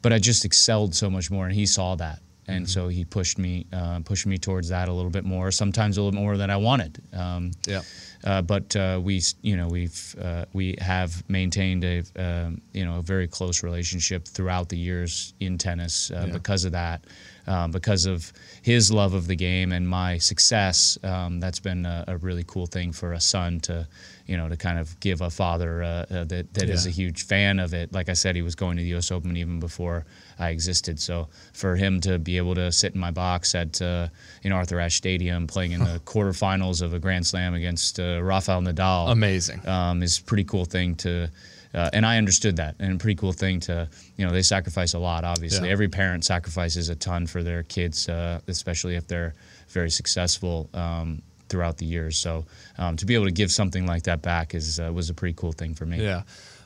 but 0.01 0.13
I 0.13 0.19
just 0.19 0.45
excelled 0.45 0.93
so 0.93 1.09
much 1.09 1.31
more, 1.31 1.45
and 1.45 1.55
he 1.55 1.65
saw 1.65 1.95
that. 1.95 2.19
And 2.49 2.69
so 2.69 2.87
he 2.87 3.05
pushed 3.05 3.37
me, 3.37 3.65
uh, 3.71 3.99
pushed 4.03 4.25
me 4.25 4.37
towards 4.37 4.69
that 4.69 4.89
a 4.89 4.93
little 4.93 5.11
bit 5.11 5.25
more. 5.25 5.51
Sometimes 5.51 5.97
a 5.97 6.01
little 6.01 6.19
more 6.19 6.37
than 6.37 6.49
I 6.49 6.57
wanted. 6.57 7.01
Um, 7.13 7.51
Yeah. 7.67 7.81
uh, 8.23 8.41
but 8.41 8.75
uh, 8.75 8.99
we, 9.03 9.21
you 9.41 9.55
know, 9.57 9.67
we've 9.67 10.15
uh, 10.21 10.45
we 10.53 10.75
have 10.79 11.11
maintained 11.29 11.83
a 11.83 12.03
um, 12.17 12.61
you 12.73 12.83
know 12.85 12.99
a 12.99 13.01
very 13.01 13.27
close 13.27 13.63
relationship 13.63 14.27
throughout 14.27 14.67
the 14.69 14.77
years 14.77 15.33
in 15.39 15.57
tennis 15.57 16.11
uh, 16.11 16.25
Yeah. 16.27 16.33
because 16.33 16.65
of 16.65 16.71
that, 16.73 17.05
um, 17.47 17.71
because 17.71 18.05
of 18.05 18.31
his 18.61 18.91
love 18.91 19.13
of 19.13 19.27
the 19.27 19.35
game 19.35 19.71
and 19.71 19.87
my 19.87 20.17
success. 20.19 20.97
Um, 21.03 21.39
that's 21.39 21.59
been 21.59 21.85
a, 21.85 22.03
a 22.07 22.17
really 22.17 22.43
cool 22.47 22.65
thing 22.67 22.91
for 22.93 23.13
a 23.13 23.19
son 23.21 23.59
to, 23.61 23.87
you 24.29 24.37
know, 24.37 24.47
to 24.47 24.55
kind 24.57 24.77
of 24.79 24.97
give 24.99 25.21
a 25.21 25.29
father 25.29 25.81
uh, 25.83 25.87
uh, 25.87 26.23
that 26.25 26.53
that 26.53 26.69
is 26.69 26.85
Yeah. 26.85 26.91
a 26.91 26.93
huge 26.93 27.25
fan 27.25 27.59
of 27.59 27.73
it. 27.73 27.91
Like 27.91 28.09
I 28.09 28.13
said, 28.13 28.35
he 28.35 28.43
was 28.43 28.55
going 28.55 28.77
to 28.77 28.83
the 28.83 28.89
U.S. 28.89 29.11
Open 29.11 29.35
even 29.35 29.59
before 29.59 30.05
I 30.37 30.49
existed. 30.49 30.99
So 30.99 31.27
for 31.53 31.75
him 31.75 31.99
to 32.01 32.19
be 32.19 32.37
able 32.37 32.55
to 32.55 32.71
sit 32.71 32.93
in 32.93 32.99
my 32.99 33.11
box 33.11 33.55
at 33.55 33.81
uh, 33.81 34.07
know 34.49 34.55
Arthur 34.55 34.79
Ashe 34.79 34.97
Stadium 34.97 35.47
playing 35.47 35.71
in 35.73 35.79
the 35.83 35.99
quarterfinals 36.05 36.81
of 36.81 36.93
a 36.93 36.99
Grand 36.99 37.25
Slam 37.25 37.53
against 37.55 37.99
uh, 37.99 38.21
Rafael 38.21 38.61
Nadal 38.61 39.11
Amazing. 39.11 39.67
um, 39.67 40.03
is 40.03 40.19
a 40.19 40.23
pretty 40.23 40.43
cool 40.43 40.65
thing 40.65 40.95
to 40.97 41.27
uh, 41.73 41.87
and 41.93 42.03
I 42.03 42.17
understood 42.17 42.55
that, 42.55 42.75
and 42.79 42.93
a 42.93 42.97
pretty 42.97 43.13
cool 43.15 43.31
thing 43.31 43.59
to, 43.61 43.87
you 44.17 44.25
know, 44.25 44.31
they 44.33 44.41
sacrifice 44.41 44.95
a 44.95 44.99
lot. 44.99 45.23
Obviously, 45.23 45.67
Yeah. 45.67 45.73
every 45.73 45.87
parent 45.87 46.25
sacrifices 46.25 46.89
a 46.89 46.95
ton 46.95 47.27
for 47.27 47.43
their 47.43 47.61
kids, 47.61 48.09
uh, 48.09 48.39
especially 48.47 48.95
if 48.95 49.05
they're 49.05 49.35
very 49.67 49.91
successful 49.91 50.67
um, 50.73 51.21
throughout 51.49 51.77
the 51.77 51.85
years. 51.85 52.17
So 52.17 52.45
um, 52.77 52.95
to 52.97 53.05
be 53.05 53.15
able 53.15 53.25
to 53.25 53.31
give 53.31 53.51
something 53.51 53.85
like 53.85 54.03
that 54.03 54.21
back 54.21 54.55
is 54.55 54.79
uh, 54.79 54.91
was 54.93 55.09
a 55.09 55.13
pretty 55.13 55.33
cool 55.33 55.51
thing 55.51 55.73
for 55.73 55.85
me. 55.85 56.01
Yeah. 56.03 56.23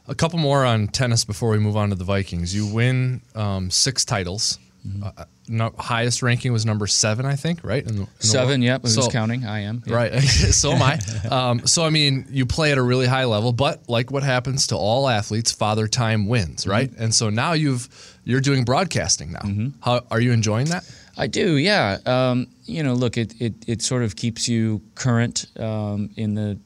A 0.08 0.16
couple 0.16 0.38
more 0.38 0.66
on 0.66 0.88
tennis 0.90 1.24
before 1.24 1.50
we 1.50 1.60
move 1.60 1.78
on 1.78 1.90
to 1.90 1.96
the 1.96 2.04
Vikings. 2.04 2.54
You 2.54 2.68
win 2.68 3.22
um, 3.36 3.72
six 3.72 4.04
titles. 4.04 4.60
Mm-hmm. 4.86 5.04
Uh, 5.04 5.24
no, 5.48 5.74
highest 5.78 6.22
ranking 6.22 6.52
was 6.52 6.66
number 6.66 6.88
seven, 6.88 7.25
I 7.25 7.36
think, 7.38 7.63
right? 7.63 7.86
In 7.86 7.96
the, 7.96 8.02
in 8.02 8.08
Seven, 8.20 8.62
yep. 8.62 8.82
Who's 8.82 8.96
So- 8.96 9.10
counting? 9.10 9.46
I 9.46 9.62
am. 9.62 9.82
yeah. 9.86 9.96
Right. 9.96 10.20
so 10.22 10.74
am 10.74 10.82
I. 10.82 11.00
Um, 11.32 11.66
so, 11.66 11.84
I 11.86 11.90
mean, 11.90 12.28
you 12.30 12.46
play 12.46 12.72
at 12.74 12.78
a 12.78 12.82
really 12.82 13.08
high 13.08 13.24
level, 13.25 13.54
but 13.54 13.88
like 13.90 14.12
what 14.12 14.24
happens 14.24 14.68
to 14.68 14.75
all 14.75 15.08
athletes, 15.08 15.52
father 15.54 15.88
time 15.88 16.28
wins, 16.28 16.68
right? 16.68 16.92
Mm-hmm. 16.92 17.02
And 17.04 17.16
so 17.16 17.30
now 17.30 17.54
you've, 17.54 17.88
you're 18.25 18.42
doing 18.42 18.66
broadcasting 18.66 19.32
now. 19.32 19.72
How, 19.82 20.02
are 20.12 20.20
you 20.20 20.32
enjoying 20.34 20.68
that? 20.68 20.84
I 21.17 21.27
do, 21.27 21.58
yeah. 21.58 21.98
Um, 22.05 22.48
you 22.65 22.82
know, 22.84 22.93
look, 22.93 23.17
it, 23.17 23.34
it, 23.39 23.53
it 23.67 23.82
sort 23.82 24.03
of 24.03 24.15
keeps 24.15 24.48
you 24.48 24.82
current 24.96 25.46
um, 25.60 26.10
in 26.15 26.34
the 26.34 26.60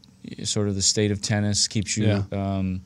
sort 0.43 0.67
of 0.67 0.75
the 0.75 0.81
state 0.81 1.11
of 1.11 1.21
tennis, 1.21 1.67
keeps 1.67 1.97
you 1.97 2.07
Yeah. 2.07 2.23
um, 2.31 2.81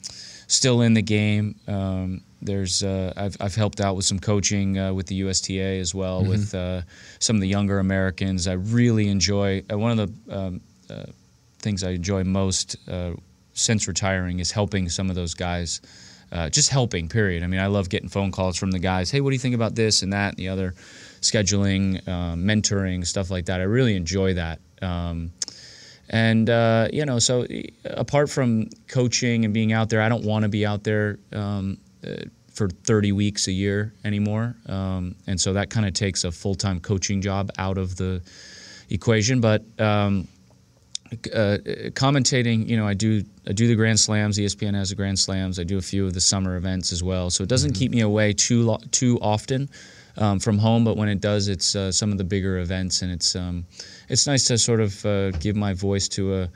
still 0.47 0.81
in 0.81 0.93
the 0.93 1.01
game. 1.01 1.55
Um, 1.67 2.21
there's 2.41 2.81
uh, 2.81 3.13
I've, 3.15 3.37
I've 3.39 3.53
helped 3.55 3.79
out 3.79 3.95
with 3.95 4.05
some 4.05 4.17
coaching 4.19 4.77
uh, 4.79 4.91
with 4.93 5.05
the 5.05 5.15
USTA 5.15 5.79
as 5.79 5.93
well 5.93 6.25
with 6.25 6.55
uh, 6.55 6.81
some 7.19 7.35
of 7.35 7.41
the 7.41 7.47
younger 7.47 7.77
Americans. 7.77 8.47
I 8.47 8.53
really 8.53 9.07
enjoy 9.09 9.63
uh, 9.71 9.77
one 9.77 9.99
of 9.99 10.25
the 10.25 10.35
um, 10.37 10.61
uh, 10.89 11.03
things 11.59 11.83
I 11.83 11.91
enjoy 11.91 12.23
most 12.23 12.75
uh, 12.89 13.11
since 13.53 13.87
retiring 13.87 14.39
is 14.39 14.49
helping 14.51 14.89
some 14.89 15.09
of 15.11 15.15
those 15.15 15.35
guys. 15.35 15.81
Uh, 16.31 16.49
just 16.49 16.69
helping, 16.69 17.09
period. 17.09 17.43
I 17.43 17.47
mean, 17.47 17.59
I 17.59 17.67
love 17.67 17.89
getting 17.89 18.07
phone 18.09 18.31
calls 18.31 18.57
from 18.57 18.71
the 18.71 18.79
guys. 18.79 19.11
Hey, 19.11 19.19
what 19.21 19.29
do 19.29 19.35
you 19.35 19.39
think 19.39 19.53
about 19.53 19.75
this 19.75 20.01
and 20.01 20.13
that 20.13 20.29
and 20.29 20.37
the 20.37 20.47
other? 20.47 20.73
Scheduling, 21.21 22.07
um, 22.07 22.43
mentoring, 22.43 23.05
stuff 23.05 23.29
like 23.29 23.45
that. 23.45 23.59
I 23.59 23.63
really 23.63 23.95
enjoy 23.95 24.33
that. 24.33 24.59
Um, 24.81 25.31
and 26.09 26.49
uh, 26.49 26.89
you 26.91 27.05
know, 27.05 27.19
so 27.19 27.47
apart 27.85 28.29
from 28.29 28.69
coaching 28.87 29.45
and 29.45 29.53
being 29.53 29.71
out 29.71 29.89
there, 29.89 30.01
I 30.01 30.09
don't 30.09 30.25
want 30.25 30.43
to 30.43 30.49
be 30.49 30.65
out 30.65 30.83
there 30.83 31.19
um, 31.31 31.77
uh, 32.05 32.15
for 32.51 32.69
30 32.69 33.13
weeks 33.13 33.47
a 33.47 33.51
year 33.51 33.93
anymore. 34.03 34.55
Um, 34.67 35.15
and 35.27 35.39
so 35.39 35.53
that 35.53 35.69
kind 35.69 35.85
of 35.87 35.93
takes 35.93 36.25
a 36.25 36.31
full 36.31 36.55
time 36.55 36.79
coaching 36.81 37.21
job 37.21 37.49
out 37.57 37.77
of 37.77 37.95
the 37.95 38.21
equation. 38.89 39.39
But 39.39 39.63
um, 39.79 40.27
uh, 41.11 41.57
commentating, 41.93 42.67
you 42.67 42.75
know, 42.75 42.87
I 42.87 42.93
do 42.93 43.23
I 43.47 43.53
do 43.53 43.67
the 43.67 43.75
Grand 43.75 43.99
Slams. 43.99 44.37
ESPN 44.37 44.73
has 44.75 44.89
the 44.89 44.95
Grand 44.95 45.17
Slams. 45.17 45.59
I 45.59 45.63
do 45.63 45.77
a 45.77 45.81
few 45.81 46.05
of 46.05 46.13
the 46.13 46.21
summer 46.21 46.57
events 46.57 46.91
as 46.91 47.01
well. 47.01 47.29
So 47.29 47.43
it 47.43 47.49
doesn't 47.49 47.73
keep 47.73 47.91
me 47.91 48.01
away 48.01 48.33
too 48.33 48.63
lo- 48.63 48.81
too 48.91 49.17
often 49.21 49.69
um, 50.17 50.39
from 50.39 50.57
home. 50.57 50.83
But 50.83 50.97
when 50.97 51.09
it 51.09 51.21
does, 51.21 51.47
it's 51.47 51.75
uh, 51.75 51.91
some 51.91 52.11
of 52.11 52.17
the 52.17 52.23
bigger 52.23 52.59
events, 52.59 53.01
and 53.01 53.11
it's 53.11 53.35
um, 53.35 53.65
it's 54.09 54.27
nice 54.27 54.45
to 54.45 54.57
sort 54.57 54.79
of 54.79 55.05
uh, 55.05 55.31
give 55.31 55.55
my 55.55 55.73
voice 55.73 56.07
to 56.09 56.35
a 56.35 56.49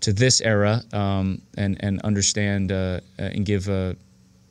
to 0.00 0.12
this 0.12 0.40
era 0.40 0.82
um, 0.92 1.40
and 1.56 1.76
and 1.80 2.00
understand 2.02 2.72
uh, 2.72 3.00
and 3.18 3.46
give 3.46 3.68
a 3.68 3.96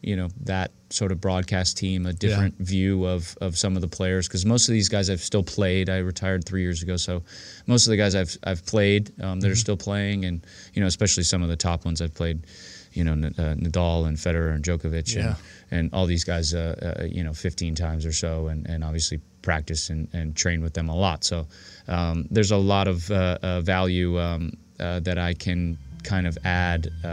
you 0.01 0.15
know 0.15 0.27
that 0.41 0.71
sort 0.89 1.11
of 1.11 1.19
broadcast 1.19 1.77
team 1.77 2.05
a 2.05 2.13
different 2.13 2.55
view 2.59 3.05
of 3.05 3.35
of 3.41 3.57
some 3.57 3.75
of 3.75 3.81
the 3.81 3.87
players 3.87 4.27
because 4.27 4.45
most 4.45 4.67
of 4.67 4.73
these 4.73 4.89
guys 4.89 5.09
I've 5.09 5.21
still 5.21 5.43
played. 5.43 5.89
I 5.89 5.97
retired 5.99 6.45
three 6.45 6.61
years 6.61 6.83
ago, 6.83 6.97
so 6.97 7.23
most 7.67 7.87
of 7.87 7.91
the 7.91 7.97
guys 7.97 8.13
I've 8.13 8.37
I've 8.43 8.65
played 8.65 9.11
um, 9.21 9.39
that 9.39 9.49
are 9.49 9.55
still 9.55 9.77
playing, 9.77 10.25
and 10.25 10.45
you 10.73 10.81
know 10.81 10.87
especially 10.87 11.23
some 11.23 11.41
of 11.41 11.49
the 11.49 11.55
top 11.55 11.85
ones 11.85 12.01
I've 12.01 12.13
played. 12.13 12.45
You 12.93 13.03
know 13.03 13.11
N- 13.13 13.35
uh, 13.37 13.55
Nadal 13.55 14.07
and 14.07 14.17
Federer 14.17 14.53
and 14.55 14.63
Djokovic 14.63 15.15
Yeah. 15.15 15.21
and, 15.21 15.35
and 15.71 15.93
all 15.93 16.05
these 16.05 16.23
guys, 16.23 16.53
uh, 16.53 16.95
uh, 16.99 17.03
you 17.05 17.23
know, 17.23 17.33
15 17.33 17.75
times 17.75 18.05
or 18.05 18.11
so, 18.13 18.47
and, 18.47 18.67
and 18.69 18.83
obviously 18.83 19.19
practice 19.41 19.89
and, 19.89 20.07
and 20.13 20.35
train 20.35 20.61
with 20.61 20.73
them 20.73 20.89
a 20.89 20.95
lot. 20.95 21.23
So 21.23 21.47
um, 21.87 22.27
there's 22.31 22.51
a 22.51 22.57
lot 22.57 22.87
of 22.87 23.09
uh, 23.11 23.37
uh, 23.41 23.61
value 23.61 24.19
um, 24.19 24.51
uh, 24.79 24.99
that 25.01 25.17
I 25.17 25.33
can 25.33 25.77
kind 26.03 26.27
of 26.27 26.37
add 26.45 26.89
uh, 27.03 27.07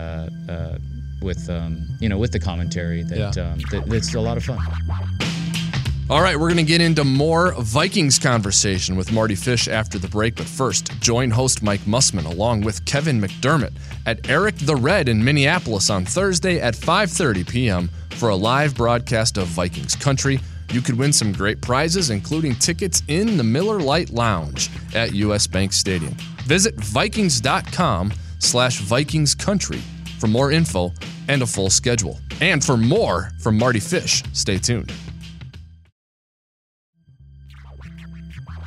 uh, 0.48 0.78
with 1.22 1.48
um, 1.50 1.86
you 2.00 2.08
know 2.08 2.18
with 2.18 2.32
the 2.32 2.40
commentary 2.40 3.02
that, 3.04 3.18
Yeah. 3.36 3.42
um, 3.52 3.58
that 3.70 3.84
that's 3.88 4.14
a 4.14 4.20
lot 4.20 4.36
of 4.36 4.44
fun. 4.44 4.58
All 6.10 6.22
right, 6.22 6.36
we're 6.36 6.48
going 6.48 6.56
to 6.56 6.64
get 6.64 6.80
into 6.80 7.04
more 7.04 7.52
Vikings 7.52 8.18
conversation 8.18 8.96
with 8.96 9.12
Mardy 9.12 9.36
Fish 9.36 9.68
after 9.68 9.96
the 9.96 10.08
break. 10.08 10.34
But 10.34 10.46
first, 10.46 11.00
join 11.00 11.30
host 11.30 11.62
Mike 11.62 11.82
Mussman 11.82 12.26
along 12.26 12.62
with 12.62 12.84
Kevin 12.84 13.20
McDermott 13.20 13.72
at 14.06 14.28
Eric 14.28 14.56
the 14.58 14.74
Red 14.74 15.08
in 15.08 15.24
Minneapolis 15.24 15.88
on 15.88 16.04
Thursday 16.04 16.60
at 16.60 16.74
5:30 16.74 17.48
p.m. 17.48 17.90
for 18.10 18.30
a 18.30 18.34
live 18.34 18.74
broadcast 18.74 19.38
of 19.38 19.46
Vikings 19.46 19.94
country. 19.94 20.40
You 20.72 20.80
could 20.80 20.98
win 20.98 21.12
some 21.12 21.30
great 21.30 21.60
prizes, 21.60 22.10
including 22.10 22.56
tickets 22.56 23.04
in 23.06 23.36
the 23.36 23.44
Miller 23.44 23.78
Lite 23.78 24.10
Lounge 24.10 24.68
at 24.96 25.14
US 25.14 25.46
Bank 25.46 25.72
Stadium. 25.72 26.16
Visit 26.42 26.74
Vikings.com 26.74 28.12
slash 28.40 28.80
Vikings 28.80 29.36
Country 29.36 29.78
for 30.18 30.26
more 30.26 30.50
info 30.50 30.92
and 31.28 31.42
a 31.42 31.46
full 31.46 31.70
schedule. 31.70 32.18
And 32.40 32.64
for 32.64 32.76
more 32.76 33.30
from 33.38 33.56
Mardy 33.56 33.78
Fish, 33.78 34.24
stay 34.32 34.58
tuned. 34.58 34.92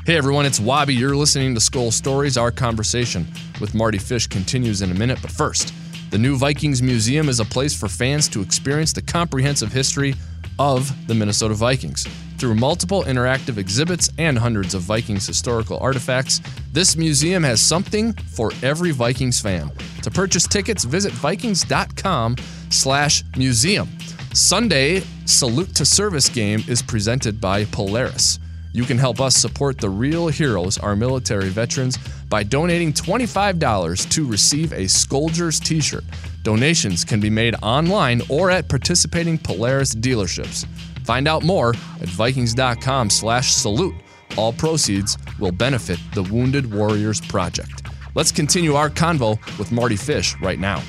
Hey 0.06 0.18
everyone, 0.18 0.46
it's 0.46 0.60
Wabi. 0.60 0.94
You're 0.94 1.16
listening 1.16 1.54
to 1.54 1.62
Skol 1.62 1.90
Stories. 1.90 2.36
Our 2.36 2.52
conversation 2.52 3.26
with 3.62 3.74
Mardy 3.74 3.98
Fish 3.98 4.28
continues 4.28 4.82
in 4.82 4.92
a 4.92 4.94
minute, 4.94 5.18
but 5.22 5.32
first, 5.32 5.74
the 6.10 6.18
new 6.18 6.36
Vikings 6.36 6.84
Museum 6.84 7.30
is 7.30 7.40
a 7.40 7.46
place 7.46 7.74
for 7.74 7.88
fans 7.88 8.28
to 8.28 8.42
experience 8.42 8.92
the 8.92 9.02
comprehensive 9.02 9.72
history 9.72 10.16
of 10.60 10.92
the 11.08 11.16
Minnesota 11.16 11.54
Vikings. 11.54 12.06
Through 12.38 12.56
multiple 12.56 13.04
interactive 13.04 13.58
exhibits 13.58 14.10
and 14.18 14.38
hundreds 14.38 14.74
of 14.74 14.82
Vikings 14.82 15.26
historical 15.26 15.78
artifacts, 15.78 16.42
this 16.74 16.98
museum 16.98 17.42
has 17.42 17.62
something 17.62 18.12
for 18.12 18.52
every 18.62 18.92
Vikings 18.92 19.40
fan. 19.40 19.72
To 20.02 20.12
purchase 20.12 20.46
tickets, 20.48 20.84
visit 20.84 21.14
vikings.com 21.14 22.36
slash 22.70 23.24
museum. 23.38 23.88
Sunday 24.34 25.02
Salute 25.24 25.74
to 25.76 25.86
Service 25.86 26.28
game 26.28 26.62
is 26.68 26.82
presented 26.82 27.40
by 27.40 27.64
Polaris. 27.64 28.40
You 28.74 28.84
can 28.84 28.98
help 28.98 29.22
us 29.22 29.36
support 29.36 29.78
the 29.78 29.90
real 29.90 30.28
heroes, 30.28 30.80
our 30.80 30.96
military 30.96 31.50
veterans, 31.50 31.98
by 32.28 32.42
donating 32.42 32.92
$25 32.92 34.10
to 34.10 34.28
receive 34.28 34.74
a 34.74 34.88
Scolders 34.88 35.60
t 35.60 35.80
shirt. 35.80 36.04
Donations 36.42 37.06
can 37.06 37.20
be 37.20 37.30
made 37.30 37.56
online 37.62 38.22
or 38.30 38.50
at 38.50 38.68
participating 38.68 39.38
Polaris 39.38 39.94
dealerships. 39.94 40.66
Find 41.06 41.28
out 41.28 41.44
more 41.44 41.70
at 42.02 42.10
Vikings.com 42.10 43.12
slash 43.12 43.54
salute. 43.54 43.96
All 44.38 44.52
proceeds 44.52 45.18
will 45.40 45.52
benefit 45.52 46.00
the 46.14 46.24
Wounded 46.24 46.74
Warriors 46.74 47.22
Project. 47.22 47.88
Let's 48.16 48.32
continue 48.32 48.74
our 48.74 48.90
convo 48.90 49.40
with 49.60 49.72
Mardy 49.72 49.96
Fish 49.96 50.36
right 50.42 50.60
now. 50.60 50.82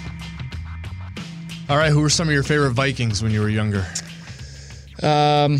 All 1.68 1.76
right, 1.76 1.90
who 1.90 2.00
were 2.00 2.10
some 2.10 2.28
of 2.28 2.34
your 2.34 2.42
favorite 2.42 2.72
Vikings 2.72 3.22
when 3.22 3.32
you 3.32 3.40
were 3.40 3.48
younger? 3.48 3.86
Um, 5.02 5.58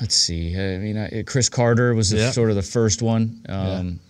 let's 0.00 0.14
see. 0.14 0.54
I 0.58 0.78
mean, 0.78 0.96
I, 0.98 1.22
Cris 1.22 1.48
Carter 1.48 1.94
was 1.94 2.10
the, 2.10 2.18
Yeah. 2.18 2.30
sort 2.30 2.50
of 2.50 2.56
the 2.56 2.62
first 2.62 3.02
one. 3.02 3.44
Um, 3.48 4.00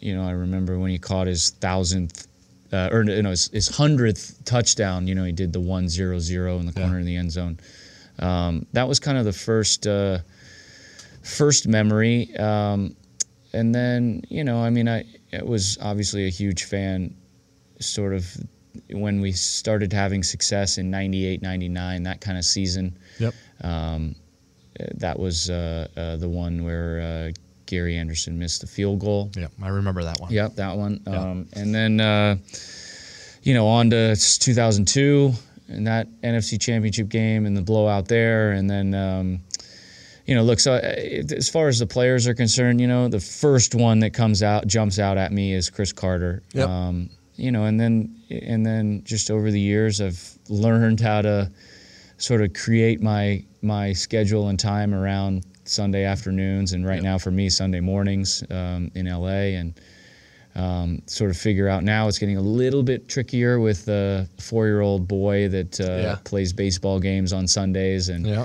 You 0.00 0.14
know, 0.14 0.22
I 0.22 0.30
remember 0.30 0.78
when 0.78 0.90
he 0.92 0.98
caught 0.98 1.26
his 1.26 1.50
thousandth, 1.50 2.28
uh, 2.72 2.88
or 2.92 3.02
no, 3.02 3.30
his, 3.30 3.48
his 3.52 3.68
hundredth 3.68 4.44
touchdown. 4.44 5.08
You 5.08 5.14
know, 5.16 5.24
he 5.24 5.32
did 5.32 5.52
the 5.52 5.58
one 5.60 5.88
zero 5.88 6.18
zero 6.20 6.58
in 6.58 6.66
the 6.66 6.72
corner 6.72 7.00
of 7.00 7.04
the 7.04 7.16
end 7.16 7.32
zone. 7.32 7.58
Um, 8.20 8.66
that 8.74 8.86
was 8.86 9.00
kind 9.00 9.18
of 9.18 9.24
the 9.24 9.32
first 9.32 9.86
uh, 9.88 10.18
first 11.22 11.66
memory. 11.66 12.34
Um, 12.36 12.94
and 13.52 13.74
then, 13.74 14.22
you 14.28 14.44
know, 14.44 14.58
I 14.62 14.70
mean, 14.70 14.88
I, 14.88 15.04
I 15.32 15.42
was 15.42 15.78
obviously 15.80 16.26
a 16.26 16.30
huge 16.30 16.64
fan, 16.64 17.14
sort 17.80 18.12
of 18.14 18.24
when 18.90 19.20
we 19.20 19.32
started 19.32 19.92
having 19.92 20.22
success 20.22 20.78
in 20.78 20.90
98, 20.90 21.42
99, 21.42 22.02
that 22.04 22.20
kind 22.20 22.38
of 22.38 22.44
season. 22.44 22.96
Yep. 23.18 23.34
Um, 23.62 24.14
that 24.94 25.18
was 25.18 25.50
uh, 25.50 25.88
uh, 25.96 26.16
the 26.16 26.28
one 26.28 26.64
where 26.64 27.00
uh, 27.00 27.32
Gary 27.66 27.96
Anderson 27.96 28.38
missed 28.38 28.60
the 28.60 28.66
field 28.66 29.00
goal. 29.00 29.30
Yep, 29.36 29.52
I 29.62 29.68
remember 29.68 30.02
that 30.04 30.20
one. 30.20 30.32
Yep, 30.32 30.54
that 30.56 30.76
one. 30.76 31.00
Um, 31.06 31.48
and 31.52 31.74
then, 31.74 32.00
uh, 32.00 32.36
you 33.42 33.54
know, 33.54 33.66
on 33.66 33.90
to 33.90 34.16
2002 34.16 35.32
and 35.68 35.86
that 35.86 36.08
NFC 36.22 36.60
Championship 36.60 37.08
game 37.08 37.46
and 37.46 37.56
the 37.56 37.62
blowout 37.62 38.08
there. 38.08 38.52
And 38.52 38.70
then, 38.70 38.94
um, 38.94 39.40
you 40.24 40.34
know, 40.34 40.42
look, 40.42 40.60
so 40.60 40.74
as 40.74 41.48
far 41.48 41.68
as 41.68 41.78
the 41.78 41.86
players 41.86 42.26
are 42.26 42.34
concerned, 42.34 42.80
you 42.80 42.86
know, 42.86 43.08
the 43.08 43.20
first 43.20 43.74
one 43.74 44.00
that 44.00 44.14
comes 44.14 44.42
out, 44.42 44.66
jumps 44.66 44.98
out 44.98 45.18
at 45.18 45.32
me 45.32 45.52
is 45.52 45.68
Cris 45.68 45.92
Carter. 45.92 46.42
Yep. 46.52 46.68
Um, 46.68 47.10
you 47.36 47.52
know, 47.52 47.64
and 47.64 47.78
then, 47.78 48.16
and 48.30 48.64
then 48.64 49.02
just 49.04 49.30
over 49.30 49.50
the 49.50 49.60
years, 49.60 50.00
I've 50.00 50.38
learned 50.48 51.00
how 51.00 51.22
to 51.22 51.50
sort 52.18 52.42
of 52.42 52.52
create 52.52 53.00
my 53.00 53.42
my 53.62 53.92
schedule 53.92 54.48
and 54.48 54.58
time 54.58 54.94
around 54.94 55.44
Sunday 55.64 56.04
afternoons, 56.04 56.72
and 56.72 56.86
right 56.86 57.02
now 57.02 57.18
for 57.18 57.30
me 57.30 57.48
Sunday 57.48 57.80
mornings 57.80 58.42
um, 58.50 58.90
in 58.94 59.06
LA, 59.06 59.56
and 59.58 59.74
um, 60.54 61.02
sort 61.06 61.30
of 61.30 61.36
figure 61.36 61.68
out. 61.68 61.84
Now 61.84 62.08
it's 62.08 62.18
getting 62.18 62.36
a 62.36 62.40
little 62.42 62.82
bit 62.82 63.08
trickier 63.08 63.60
with 63.60 63.84
the 63.84 64.28
four-year-old 64.40 65.06
boy 65.06 65.48
that 65.48 65.80
uh, 65.80 65.84
Yeah. 65.84 66.16
plays 66.24 66.52
baseball 66.52 66.98
games 67.00 67.32
on 67.32 67.46
Sundays 67.46 68.08
and 68.08 68.26
Yeah. 68.26 68.44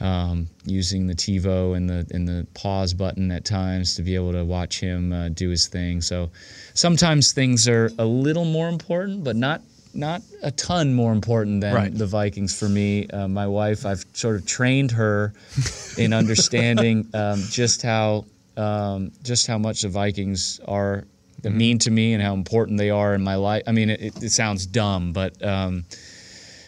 um, 0.00 0.48
using 0.64 1.06
the 1.06 1.14
TiVo 1.14 1.76
and 1.76 1.88
the 1.90 2.06
and 2.12 2.26
the 2.26 2.46
pause 2.54 2.94
button 2.94 3.30
at 3.30 3.44
times 3.44 3.94
to 3.96 4.02
be 4.02 4.14
able 4.14 4.32
to 4.32 4.44
watch 4.44 4.80
him 4.80 5.12
uh, 5.12 5.28
do 5.30 5.50
his 5.50 5.66
thing. 5.66 6.00
So 6.00 6.30
sometimes 6.74 7.32
things 7.32 7.68
are 7.68 7.90
a 7.98 8.06
little 8.06 8.46
more 8.46 8.68
important, 8.68 9.24
but 9.24 9.36
not 9.36 9.60
not 9.94 10.22
a 10.42 10.50
ton 10.50 10.94
more 10.94 11.12
important 11.12 11.60
than 11.60 11.74
Right. 11.74 11.94
the 11.96 12.06
Vikings 12.06 12.56
for 12.58 12.68
me. 12.68 13.06
Uh, 13.08 13.28
my 13.28 13.46
wife, 13.46 13.84
I've 13.86 14.04
sort 14.12 14.36
of 14.36 14.46
trained 14.46 14.90
her 14.92 15.32
in 15.96 16.12
understanding 16.12 17.08
um, 17.14 17.42
just 17.50 17.82
how 17.82 18.24
um, 18.56 19.12
just 19.22 19.46
how 19.46 19.58
much 19.58 19.82
the 19.82 19.88
Vikings 19.88 20.60
are 20.66 21.04
Mm-hmm. 21.42 21.56
mean 21.56 21.78
to 21.78 21.90
me 21.90 22.12
and 22.12 22.22
how 22.22 22.34
important 22.34 22.76
they 22.76 22.90
are 22.90 23.14
in 23.14 23.22
my 23.22 23.34
life. 23.36 23.62
I 23.66 23.72
mean, 23.72 23.88
it, 23.88 24.22
it 24.22 24.28
sounds 24.30 24.66
dumb, 24.66 25.14
but 25.14 25.42
um, 25.42 25.86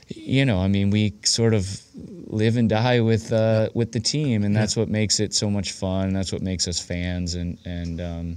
you 0.08 0.46
know, 0.46 0.60
I 0.60 0.68
mean, 0.68 0.88
we 0.88 1.12
sort 1.24 1.52
of 1.52 1.68
live 1.94 2.56
and 2.56 2.70
die 2.70 3.00
with 3.00 3.30
uh, 3.34 3.68
with 3.74 3.92
the 3.92 4.00
team, 4.00 4.44
and 4.44 4.56
that's 4.56 4.74
what 4.74 4.88
makes 4.88 5.20
it 5.20 5.34
so 5.34 5.50
much 5.50 5.72
fun. 5.72 6.14
That's 6.14 6.32
what 6.32 6.40
makes 6.40 6.66
us 6.68 6.80
fans. 6.80 7.34
And 7.34 7.58
and 7.66 8.00
um, 8.00 8.36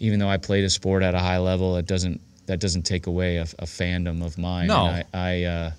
even 0.00 0.18
though 0.18 0.28
I 0.28 0.36
played 0.36 0.64
a 0.64 0.70
sport 0.70 1.04
at 1.04 1.14
a 1.14 1.20
high 1.20 1.38
level, 1.38 1.76
it 1.76 1.86
doesn't 1.86 2.20
that 2.48 2.58
doesn't 2.60 2.82
take 2.82 3.06
away 3.06 3.36
a, 3.38 3.42
a 3.58 3.64
fandom 3.66 4.24
of 4.24 4.36
mine. 4.36 4.66
No. 4.66 4.86
And 4.88 5.06
I, 5.14 5.18
I 5.30 5.42
uh, 5.44 5.70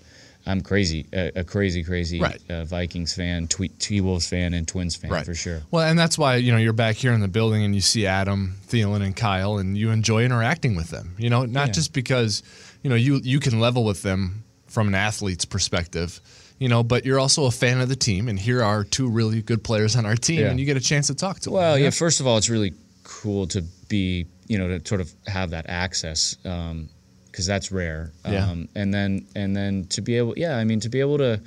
I'm 0.46 0.62
crazy, 0.62 1.06
a, 1.14 1.32
a 1.42 1.44
crazy, 1.44 1.84
crazy 1.84 2.20
Right. 2.20 2.42
uh, 2.50 2.64
Vikings 2.66 3.14
fan, 3.14 3.48
T 3.48 4.02
Wolves 4.02 4.28
fan, 4.28 4.54
and 4.54 4.68
Twins 4.68 4.96
fan 4.96 5.12
for 5.24 5.36
sure. 5.36 5.62
Well, 5.70 5.84
and 5.88 6.00
that's 6.00 6.18
why 6.18 6.38
you 6.38 6.52
know 6.52 6.58
you're 6.58 6.74
back 6.74 6.96
here 6.96 7.12
in 7.14 7.20
the 7.20 7.28
building 7.28 7.64
and 7.64 7.76
you 7.76 7.82
see 7.82 8.08
Adam, 8.08 8.56
Thielen, 8.68 9.04
and 9.04 9.16
Kyle, 9.16 9.58
and 9.58 9.78
you 9.78 9.92
enjoy 9.92 10.24
interacting 10.24 10.76
with 10.76 10.90
them. 10.90 11.16
You 11.20 11.30
know, 11.30 11.46
not 11.46 11.68
Yeah. 11.68 11.74
just 11.74 11.94
because 11.94 12.42
you 12.82 12.90
know 12.90 12.96
you 12.96 13.20
you 13.24 13.40
can 13.40 13.60
level 13.60 13.84
with 13.84 14.02
them 14.02 14.44
from 14.68 14.88
an 14.88 14.96
athlete's 14.96 15.46
perspective. 15.46 16.22
You 16.60 16.68
know, 16.68 16.84
but 16.84 17.06
you're 17.06 17.20
also 17.20 17.46
a 17.46 17.52
fan 17.52 17.80
of 17.80 17.88
the 17.88 17.96
team, 17.96 18.28
and 18.28 18.38
here 18.38 18.62
are 18.62 18.84
two 18.84 19.08
really 19.10 19.42
good 19.42 19.64
players 19.64 19.96
on 19.96 20.06
our 20.06 20.16
team, 20.18 20.40
Yeah. 20.42 20.50
and 20.50 20.60
you 20.60 20.66
get 20.66 20.76
a 20.78 20.82
chance 20.82 21.08
to 21.08 21.16
talk 21.16 21.40
to 21.42 21.52
Well, 21.52 21.62
them. 21.62 21.70
Well, 21.72 21.80
yeah. 21.80 21.90
First 21.92 22.20
of 22.20 22.28
all, 22.28 22.38
it's 22.38 22.50
really 22.50 22.74
cool 23.10 23.48
to 23.48 23.64
be, 23.88 24.28
you 24.48 24.58
know, 24.58 24.78
to 24.78 24.88
sort 24.88 25.02
of 25.02 25.12
have 25.26 25.50
that 25.50 25.66
access 25.68 26.36
because 26.36 27.46
that's 27.48 27.72
rare. 27.72 28.12
Yeah. 28.28 28.46
Um, 28.46 28.70
and 28.76 28.94
then 28.94 29.26
and 29.36 29.56
then 29.56 29.86
to 29.90 30.02
be 30.02 30.16
able, 30.18 30.34
yeah, 30.38 30.58
I 30.58 30.64
mean, 30.64 30.80
to 30.82 30.90
be 30.90 31.00
able 31.00 31.18
to, 31.18 31.42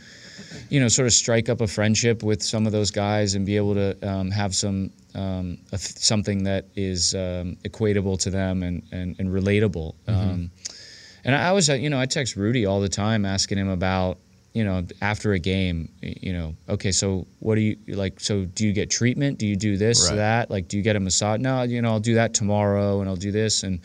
you 0.71 0.81
know, 0.81 0.89
sort 0.89 1.07
of 1.07 1.13
strike 1.13 1.49
up 1.49 1.61
a 1.61 1.67
friendship 1.67 2.23
with 2.23 2.43
some 2.43 2.67
of 2.67 2.73
those 2.73 2.91
guys 2.91 3.35
and 3.35 3.47
be 3.47 3.57
able 3.57 3.75
to 3.75 3.97
um, 4.09 4.31
have 4.31 4.55
some 4.55 4.91
um, 5.15 5.59
a 5.73 5.79
th- 5.79 5.99
something 5.99 6.45
that 6.45 6.67
is 6.75 7.15
um, 7.15 7.57
equatable 7.65 8.19
to 8.19 8.31
them 8.31 8.63
and 8.63 8.83
and, 8.91 9.17
and 9.21 9.31
relatable. 9.31 9.95
Um, 10.09 10.51
and 11.25 11.35
I 11.37 11.53
was, 11.53 11.69
you 11.69 11.91
know, 11.91 12.01
I 12.01 12.07
text 12.07 12.37
Rudy 12.37 12.67
all 12.67 12.81
the 12.81 12.89
time 12.89 13.25
asking 13.25 13.59
him 13.59 13.69
about, 13.69 14.19
you 14.53 14.65
know, 14.65 14.85
after 15.01 15.33
a 15.33 15.39
game, 15.39 15.89
you 16.03 16.33
know, 16.33 16.55
okay, 16.69 16.93
so 16.93 17.27
what 17.41 17.55
do 17.55 17.63
you 17.63 17.77
like? 17.89 18.21
So 18.21 18.45
do 18.45 18.67
you 18.67 18.73
get 18.75 18.91
treatment? 18.91 19.39
Do 19.39 19.47
you 19.47 19.57
do 19.57 19.77
this, 19.79 20.09
Right. 20.11 20.17
that? 20.17 20.51
Like, 20.51 20.69
do 20.69 20.77
you 20.77 20.83
get 20.83 20.95
a 20.97 21.01
massage? 21.01 21.41
No, 21.41 21.63
you 21.63 21.81
know, 21.81 21.91
I'll 21.91 22.01
do 22.01 22.15
that 22.15 22.35
tomorrow, 22.35 23.01
and 23.01 23.09
I'll 23.09 23.17
do 23.17 23.33
this, 23.33 23.63
and 23.63 23.81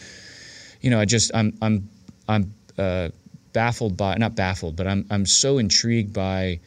you 0.81 0.89
know, 0.89 0.99
I 0.99 1.05
just, 1.05 1.31
I'm, 1.33 1.57
I'm, 1.61 1.89
I'm 2.27 2.53
uh, 2.77 3.09
baffled 3.53 3.97
by, 3.97 4.15
not 4.17 4.35
baffled, 4.35 4.75
but 4.75 4.87
I'm, 4.87 5.05
I'm 5.09 5.25
so 5.25 5.57
intrigued 5.57 6.13
by 6.13 6.59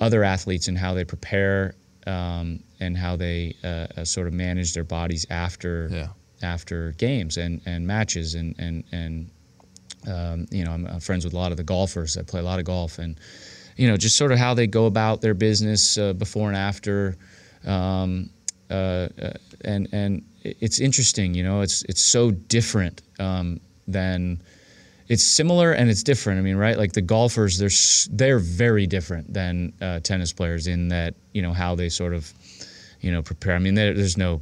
other 0.00 0.24
athletes 0.24 0.66
and 0.68 0.76
how 0.76 0.94
they 0.94 1.04
prepare 1.04 1.74
um, 2.06 2.60
and 2.80 2.96
how 2.96 3.14
they 3.16 3.54
uh, 3.62 3.86
uh, 3.96 4.04
sort 4.04 4.26
of 4.26 4.32
manage 4.32 4.74
their 4.74 4.84
bodies 4.84 5.24
after 5.30 5.88
Yeah. 5.92 6.08
after 6.42 6.92
games 6.98 7.36
and, 7.36 7.60
and 7.64 7.86
matches 7.86 8.34
and 8.34 8.54
and 8.58 8.84
and 8.92 9.30
um, 10.06 10.46
you 10.50 10.64
know 10.64 10.72
I'm, 10.72 11.00
friends 11.00 11.24
with 11.24 11.34
a 11.34 11.36
lot 11.36 11.50
of 11.50 11.56
the 11.56 11.64
golfers. 11.64 12.16
I 12.16 12.22
play 12.22 12.40
a 12.40 12.44
lot 12.44 12.58
of 12.58 12.64
golf 12.64 12.98
and 12.98 13.18
you 13.76 13.88
know 13.88 13.96
just 13.96 14.16
sort 14.16 14.32
of 14.32 14.38
how 14.38 14.54
they 14.54 14.66
go 14.66 14.86
about 14.86 15.20
their 15.20 15.34
business 15.34 15.98
uh, 15.98 16.12
before 16.12 16.48
and 16.48 16.56
after. 16.56 17.16
Um, 17.66 18.30
uh, 18.70 19.08
uh, 19.22 19.32
and 19.64 19.88
and 19.92 20.22
it's 20.42 20.80
interesting, 20.80 21.34
you 21.34 21.42
know, 21.42 21.60
it's 21.60 21.82
it's 21.84 22.02
so 22.02 22.30
different 22.30 23.02
um, 23.18 23.60
than 23.88 24.42
it's 25.08 25.22
similar 25.22 25.72
and 25.72 25.90
it's 25.90 26.02
different. 26.02 26.38
I 26.38 26.42
mean, 26.42 26.56
right? 26.56 26.76
Like 26.76 26.92
the 26.92 27.02
golfers, 27.02 27.58
they're 27.58 28.16
they're 28.16 28.38
very 28.38 28.86
different 28.86 29.32
than 29.32 29.72
uh, 29.80 30.00
tennis 30.00 30.32
players 30.32 30.66
in 30.66 30.88
that 30.88 31.14
you 31.32 31.42
know 31.42 31.52
how 31.52 31.74
they 31.74 31.88
sort 31.88 32.14
of 32.14 32.32
you 33.00 33.12
know 33.12 33.22
prepare. 33.22 33.54
I 33.54 33.58
mean, 33.58 33.74
there, 33.74 33.94
there's 33.94 34.16
no 34.16 34.40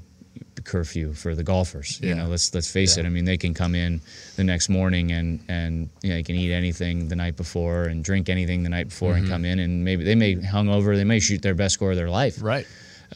curfew 0.62 1.12
for 1.12 1.34
the 1.34 1.42
golfers. 1.44 2.00
You 2.00 2.14
know, 2.14 2.26
let's 2.26 2.54
let's 2.54 2.70
face 2.70 2.96
Yeah. 2.96 3.04
it. 3.04 3.06
I 3.06 3.10
mean, 3.10 3.24
they 3.24 3.36
can 3.36 3.54
come 3.54 3.74
in 3.74 4.00
the 4.36 4.44
next 4.44 4.68
morning 4.68 5.12
and 5.12 5.40
and 5.48 5.88
you 6.02 6.10
know, 6.10 6.16
they 6.16 6.22
can 6.22 6.36
eat 6.36 6.52
anything 6.52 7.08
the 7.08 7.16
night 7.16 7.36
before 7.36 7.84
and 7.84 8.02
drink 8.04 8.28
anything 8.28 8.62
the 8.62 8.68
night 8.70 8.88
before 8.88 9.14
and 9.14 9.28
come 9.28 9.44
in 9.44 9.58
and 9.58 9.84
maybe 9.84 10.04
they 10.04 10.14
may 10.14 10.40
hung 10.40 10.68
over. 10.68 10.96
They 10.96 11.04
may 11.04 11.20
shoot 11.20 11.42
their 11.42 11.54
best 11.54 11.74
score 11.74 11.90
of 11.90 11.96
their 11.96 12.10
life 12.10 12.38
right. 12.42 12.66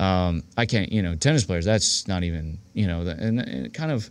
um, 0.00 0.42
I 0.56 0.66
can't, 0.66 0.92
you 0.92 1.02
know, 1.02 1.14
tennis 1.14 1.44
players. 1.44 1.64
That's 1.64 2.06
not 2.08 2.22
even, 2.24 2.58
you 2.74 2.86
know, 2.86 3.04
the- 3.04 3.16
and, 3.18 3.40
and 3.40 3.72
kind 3.74 3.90
of, 3.90 4.10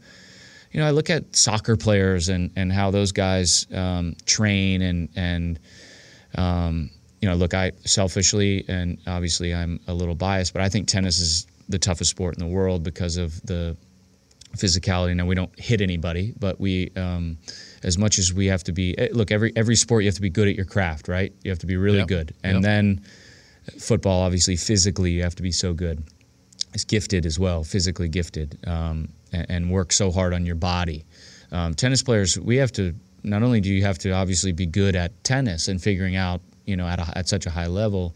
you 0.71 0.79
know, 0.79 0.87
I 0.87 0.91
look 0.91 1.09
at 1.09 1.35
soccer 1.35 1.75
players 1.77 2.29
and 2.29 2.51
and 2.55 2.71
how 2.71 2.91
those 2.91 3.11
guys 3.11 3.67
um, 3.73 4.15
train 4.25 4.81
and 4.81 5.09
and 5.15 5.59
um, 6.35 6.89
you 7.21 7.29
know, 7.29 7.35
look, 7.35 7.53
I 7.53 7.71
selfishly 7.85 8.65
and 8.67 8.97
obviously 9.07 9.53
I'm 9.53 9.79
a 9.87 9.93
little 9.93 10.15
biased, 10.15 10.53
but 10.53 10.61
I 10.61 10.69
think 10.69 10.87
tennis 10.87 11.19
is 11.19 11.47
the 11.69 11.79
toughest 11.79 12.11
sport 12.11 12.35
in 12.37 12.39
the 12.47 12.53
world 12.53 12.83
because 12.83 13.17
of 13.17 13.41
the 13.45 13.75
physicality. 14.55 15.15
Now 15.15 15.25
we 15.25 15.35
don't 15.35 15.57
hit 15.59 15.81
anybody, 15.81 16.33
but 16.39 16.59
we, 16.59 16.91
um, 16.95 17.37
as 17.83 17.97
much 17.97 18.19
as 18.19 18.33
we 18.33 18.45
have 18.47 18.63
to 18.65 18.71
be, 18.71 18.97
eh, 18.97 19.09
look, 19.11 19.31
every 19.31 19.51
every 19.55 19.75
sport 19.75 20.03
you 20.03 20.07
have 20.07 20.15
to 20.15 20.21
be 20.21 20.29
good 20.29 20.47
at 20.47 20.55
your 20.55 20.65
craft, 20.65 21.07
right? 21.07 21.33
You 21.43 21.51
have 21.51 21.59
to 21.59 21.65
be 21.67 21.75
really 21.77 21.99
Yep. 21.99 22.07
good, 22.07 22.33
and 22.43 22.55
Yep. 22.55 22.63
then 22.63 23.01
football, 23.77 24.21
obviously, 24.21 24.55
physically 24.55 25.11
you 25.11 25.23
have 25.23 25.35
to 25.35 25.43
be 25.43 25.51
so 25.51 25.73
good. 25.73 26.03
It's 26.73 26.83
gifted 26.83 27.25
as 27.25 27.39
well, 27.39 27.63
physically 27.63 28.09
gifted, 28.09 28.57
um, 28.67 29.09
and, 29.31 29.45
and 29.49 29.71
work 29.71 29.91
so 29.91 30.11
hard 30.11 30.33
on 30.33 30.45
your 30.45 30.55
body. 30.55 31.05
Um, 31.51 31.73
tennis 31.73 32.03
players, 32.03 32.39
we 32.39 32.57
have 32.57 32.71
to. 32.73 32.93
Not 33.23 33.41
only 33.41 33.59
do 33.59 33.73
you 33.73 33.81
have 33.83 33.97
to 33.99 34.11
obviously 34.11 34.51
be 34.51 34.67
good 34.67 34.95
at 34.95 35.11
tennis 35.23 35.67
and 35.67 35.81
figuring 35.81 36.15
out, 36.15 36.41
you 36.65 36.75
know, 36.77 36.87
at, 36.87 36.99
a, 36.99 37.17
at 37.17 37.27
such 37.27 37.47
a 37.47 37.49
high 37.49 37.65
level, 37.65 38.15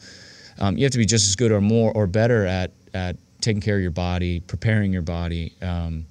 um, 0.60 0.78
you 0.78 0.84
have 0.84 0.92
to 0.92 1.00
be 1.00 1.06
just 1.06 1.28
as 1.28 1.36
good 1.36 1.52
or 1.52 1.62
more 1.62 1.92
or 1.96 2.06
better 2.06 2.46
at 2.46 2.72
at 2.94 3.16
taking 3.42 3.62
care 3.62 3.76
of 3.76 3.82
your 3.82 3.92
body, 3.92 4.40
preparing 4.42 4.92
your 4.94 5.02
body. 5.02 5.54
Um, 5.62 6.06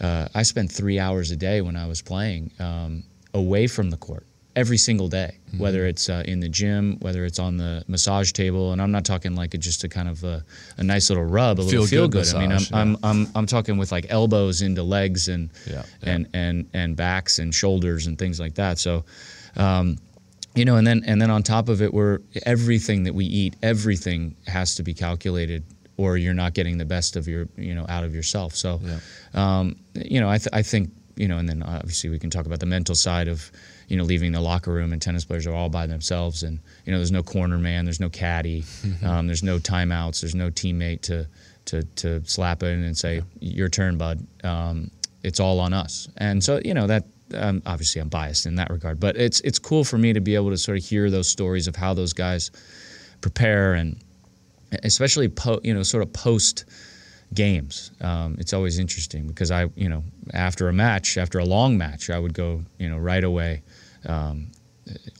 uh, 0.00 0.28
I 0.34 0.42
spent 0.42 0.70
three 0.70 0.98
hours 0.98 1.30
a 1.30 1.36
day 1.36 1.60
when 1.62 1.76
I 1.76 1.86
was 1.86 2.02
playing 2.02 2.50
um, 2.58 3.02
away 3.34 3.66
from 3.66 3.90
the 3.90 3.96
court 3.96 4.26
every 4.54 4.78
single 4.78 5.08
day, 5.08 5.38
Mm-hmm. 5.48 5.58
whether 5.62 5.86
it's 5.86 6.08
uh, 6.10 6.22
in 6.26 6.40
the 6.40 6.48
gym, 6.48 6.96
whether 7.00 7.24
it's 7.24 7.38
on 7.38 7.56
the 7.56 7.84
massage 7.86 8.32
table, 8.32 8.72
and 8.72 8.82
I'm 8.82 8.90
not 8.90 9.04
talking 9.04 9.36
like 9.36 9.54
a, 9.54 9.58
just 9.58 9.84
a 9.84 9.88
kind 9.88 10.08
of 10.08 10.24
a, 10.24 10.44
a 10.76 10.82
nice 10.82 11.08
little 11.08 11.24
rub, 11.24 11.60
a 11.60 11.62
little 11.62 11.70
Feel 11.82 11.86
feel 11.86 12.08
good 12.08 12.24
good. 12.24 12.34
I 12.34 12.40
mean, 12.40 12.50
I'm, 12.50 12.56
massage, 12.56 12.72
I'm 12.72 12.96
I'm 13.04 13.26
I'm 13.36 13.46
talking 13.46 13.78
with 13.78 13.92
like 13.92 14.06
elbows 14.10 14.62
into 14.62 14.82
legs 14.82 15.28
and 15.28 15.50
Yeah, 15.66 15.84
yeah. 16.02 16.10
and 16.14 16.28
and 16.34 16.68
and 16.74 16.96
backs 16.96 17.38
and 17.38 17.54
shoulders 17.54 18.06
and 18.08 18.18
things 18.18 18.40
like 18.40 18.54
that. 18.56 18.78
So. 18.78 19.04
Um, 19.56 19.98
you 20.56 20.64
know, 20.64 20.76
and 20.76 20.86
then 20.86 21.02
and 21.06 21.20
then 21.20 21.30
on 21.30 21.42
top 21.42 21.68
of 21.68 21.82
it, 21.82 21.92
we're 21.92 22.20
everything 22.46 23.02
that 23.04 23.14
we 23.14 23.26
eat, 23.26 23.56
everything 23.62 24.36
has 24.46 24.74
to 24.76 24.82
be 24.82 24.94
calculated, 24.94 25.64
or 25.96 26.16
you're 26.16 26.34
not 26.34 26.52
getting 26.54 26.78
the 26.78 26.84
best 26.84 27.16
of 27.16 27.26
your, 27.28 27.48
you 27.56 27.74
know, 27.74 27.86
out 27.88 28.04
of 28.04 28.14
yourself. 28.14 28.54
So, 28.54 28.80
Yeah. 28.84 28.98
um, 29.34 29.76
you 29.94 30.20
know, 30.20 30.28
I, 30.28 30.38
th- 30.38 30.48
I 30.52 30.62
think, 30.62 30.90
you 31.16 31.26
know, 31.28 31.38
and 31.38 31.48
then 31.48 31.62
obviously 31.62 32.10
we 32.10 32.18
can 32.18 32.28
talk 32.28 32.44
about 32.44 32.60
the 32.60 32.66
mental 32.66 32.94
side 32.94 33.28
of, 33.28 33.50
you 33.88 33.96
know, 33.96 34.04
leaving 34.04 34.32
the 34.32 34.40
locker 34.40 34.70
room 34.72 34.92
and 34.92 35.00
tennis 35.00 35.24
players 35.24 35.46
are 35.46 35.54
all 35.54 35.70
by 35.70 35.86
themselves, 35.86 36.42
and 36.42 36.58
you 36.84 36.92
know, 36.92 36.98
there's 36.98 37.12
no 37.12 37.22
corner 37.22 37.56
man, 37.56 37.84
there's 37.86 38.00
no 38.00 38.10
caddy, 38.10 38.64
um, 39.02 39.26
there's 39.26 39.42
no 39.42 39.58
timeouts, 39.58 40.20
there's 40.20 40.34
no 40.34 40.50
teammate 40.50 41.00
to 41.02 41.26
to 41.66 41.82
to 41.96 42.22
slap 42.26 42.62
in 42.62 42.82
and 42.84 42.96
say, 42.98 43.22
your 43.40 43.68
turn, 43.68 43.96
bud. 43.96 44.26
Um, 44.44 44.90
it's 45.22 45.40
all 45.40 45.58
on 45.60 45.72
us, 45.72 46.08
and 46.18 46.42
so 46.44 46.60
you 46.64 46.74
know 46.74 46.86
that 46.88 47.04
um, 47.34 47.62
obviously 47.64 48.00
I'm 48.02 48.08
biased 48.08 48.44
in 48.44 48.56
that 48.56 48.70
regard, 48.70 49.00
but 49.00 49.16
it's 49.16 49.40
it's 49.40 49.58
cool 49.58 49.84
for 49.84 49.96
me 49.98 50.12
to 50.12 50.20
be 50.20 50.34
able 50.34 50.50
to 50.50 50.58
sort 50.58 50.76
of 50.78 50.84
hear 50.84 51.08
those 51.10 51.28
stories 51.28 51.66
of 51.68 51.74
how 51.76 51.94
those 51.94 52.12
guys 52.12 52.50
prepare 53.20 53.74
and 53.74 53.96
especially 54.82 55.28
po- 55.28 55.60
you 55.62 55.74
know 55.74 55.82
sort 55.82 56.02
of 56.02 56.12
post 56.12 56.64
games. 57.34 57.90
Um, 58.00 58.36
it's 58.38 58.52
always 58.52 58.78
interesting 58.78 59.26
because 59.26 59.50
I 59.50 59.68
you 59.74 59.88
know 59.88 60.04
after 60.32 60.68
a 60.68 60.72
match, 60.72 61.18
after 61.18 61.38
a 61.38 61.44
long 61.44 61.78
match, 61.78 62.10
I 62.10 62.18
would 62.18 62.34
go 62.34 62.62
you 62.78 62.88
know 62.88 62.98
right 62.98 63.24
away 63.24 63.62
um, 64.06 64.48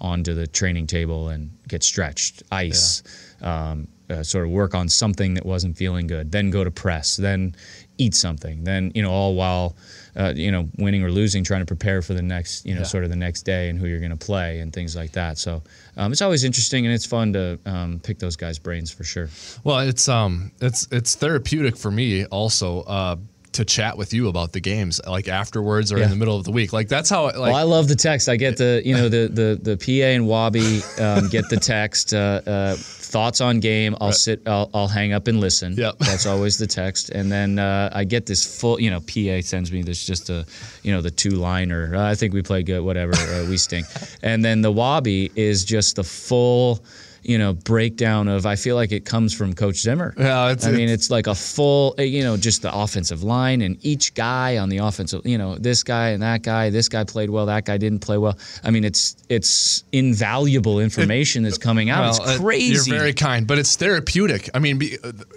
onto 0.00 0.35
the 0.35 0.46
training 0.46 0.87
table 0.87 1.29
and 1.29 1.50
get 1.68 1.83
stretched, 1.83 2.42
ice. 2.52 3.02
Um, 3.40 3.88
uh, 4.09 4.22
sort 4.22 4.44
of 4.44 4.50
work 4.52 4.72
on 4.72 4.88
something 4.88 5.35
that 5.35 5.44
wasn't 5.44 5.76
feeling 5.76 6.07
good, 6.07 6.31
then 6.31 6.48
go 6.48 6.62
to 6.62 6.70
press, 6.70 7.16
then 7.16 7.52
eat 7.98 8.14
something, 8.14 8.62
then 8.62 8.92
you 8.94 9.02
know 9.02 9.11
all 9.11 9.35
while 9.35 9.74
uh, 10.14 10.33
you 10.37 10.52
know 10.52 10.68
winning 10.79 11.02
or 11.02 11.11
losing, 11.11 11.42
trying 11.42 11.59
to 11.61 11.66
prepare 11.66 12.00
for 12.02 12.14
the 12.14 12.22
next 12.22 12.64
you 12.64 12.72
know 12.72 12.83
Yeah. 12.83 12.87
sort 12.87 13.02
of 13.02 13.11
the 13.11 13.16
next 13.16 13.42
day 13.42 13.68
and 13.68 13.76
who 13.76 13.88
you're 13.88 13.98
going 13.98 14.16
to 14.16 14.26
play 14.26 14.61
and 14.61 14.72
things 14.72 14.94
like 14.94 15.11
that. 15.12 15.38
So 15.38 15.61
um, 15.96 16.12
it's 16.12 16.22
always 16.22 16.44
interesting 16.44 16.87
and 16.87 16.94
it's 16.94 17.05
fun 17.05 17.33
to 17.33 17.59
um, 17.66 17.98
pick 17.98 18.20
those 18.20 18.37
guys' 18.37 18.61
brains 18.61 18.92
for 18.92 19.02
sure. 19.02 19.29
Well, 19.64 19.81
it's 19.81 20.09
um, 20.09 20.52
it's 20.61 20.87
it's 20.92 21.16
therapeutic 21.16 21.76
for 21.76 21.90
me 21.90 22.26
also 22.26 22.83
uh, 22.83 23.16
to 23.56 23.64
chat 23.64 23.98
with 23.98 24.12
you 24.14 24.28
about 24.28 24.52
the 24.52 24.60
games, 24.60 25.00
like 25.06 25.28
afterwards 25.28 25.92
or 25.92 25.98
Yeah. 25.98 26.04
in 26.04 26.10
the 26.10 26.16
middle 26.16 26.36
of 26.36 26.44
the 26.44 26.50
week. 26.52 26.72
Like 26.72 26.88
that's 26.88 27.10
how 27.10 27.24
like 27.24 27.36
well, 27.36 27.54
I 27.54 27.62
love 27.62 27.88
the 27.88 27.94
text. 27.96 28.28
I 28.28 28.36
get 28.36 28.56
the 28.56 28.80
you 28.84 28.94
know 28.94 29.08
the 29.08 29.28
the 29.28 29.58
the 29.62 29.76
PA 29.76 30.06
and 30.08 30.26
Wabi 30.26 30.80
um, 31.00 31.28
get 31.28 31.48
the 31.50 31.58
text. 31.58 32.14
Uh, 32.14 32.40
uh, 32.46 32.76
thoughts 32.78 33.40
on 33.40 33.60
game. 33.60 33.96
I'll 34.00 34.10
sit. 34.12 34.42
I'll, 34.46 34.68
I'll 34.74 34.88
hang 34.88 35.12
up 35.12 35.28
and 35.28 35.40
listen. 35.40 35.74
Yep. 35.74 35.98
That's 36.00 36.26
always 36.26 36.58
the 36.58 36.66
text. 36.66 37.10
And 37.10 37.30
then 37.30 37.58
uh, 37.58 37.88
I 37.92 38.04
get 38.04 38.26
this 38.26 38.44
full. 38.60 38.80
You 38.80 38.90
know, 38.90 39.00
PA 39.00 39.40
sends 39.42 39.70
me 39.72 39.82
this 39.82 40.04
just 40.04 40.28
a 40.30 40.44
you 40.82 40.92
know 40.92 41.00
the 41.00 41.10
two 41.10 41.30
liner. 41.30 41.94
I 41.96 42.14
think 42.14 42.34
we 42.34 42.42
played 42.42 42.66
good. 42.66 42.82
Whatever. 42.82 43.12
Uh, 43.14 43.46
we 43.48 43.56
stink. 43.56 43.86
And 44.22 44.44
then 44.44 44.60
the 44.62 44.72
Wabi 44.72 45.30
is 45.36 45.64
just 45.64 45.96
the 45.96 46.04
full. 46.04 46.84
You 47.28 47.38
know, 47.38 47.54
breakdown 47.54 48.28
of. 48.28 48.46
I 48.46 48.54
feel 48.56 48.76
like 48.76 48.92
it 48.92 49.04
comes 49.04 49.34
from 49.34 49.52
Coach 49.54 49.76
Zimmer. 49.80 50.14
Yeah, 50.16 50.52
it's- 50.52 50.64
I 50.66 50.70
mean, 50.70 50.88
it's 50.88 51.10
like 51.10 51.26
a 51.26 51.34
full. 51.34 51.94
uh, 51.98 52.02
You 52.02 52.22
know, 52.22 52.36
just 52.36 52.62
the 52.62 52.72
offensive 52.74 53.22
line 53.24 53.62
and 53.62 53.76
each 53.84 54.14
guy 54.14 54.58
on 54.58 54.68
the 54.68 54.78
offensive. 54.78 55.22
You 55.26 55.36
know, 55.38 55.56
this 55.56 55.82
guy 55.82 56.10
and 56.10 56.22
that 56.22 56.42
guy. 56.42 56.70
This 56.70 56.88
guy 56.88 57.04
played 57.04 57.30
well. 57.30 57.46
That 57.46 57.64
guy 57.64 57.78
didn't 57.78 58.00
play 58.00 58.16
well. 58.18 58.38
I 58.62 58.70
mean, 58.70 58.84
it's 58.84 59.16
it's 59.28 59.82
invaluable 59.92 60.78
information 60.80 61.42
that's 61.42 61.58
coming 61.58 61.90
out. 61.90 62.00
Well, 62.00 62.10
it's 62.10 62.36
uh, 62.36 62.38
crazy. 62.42 62.90
You're 62.90 62.98
very 62.98 63.12
kind, 63.12 63.46
but 63.46 63.58
it's 63.58 63.76
therapeutic. 63.76 64.48
I 64.54 64.58
mean, 64.60 64.80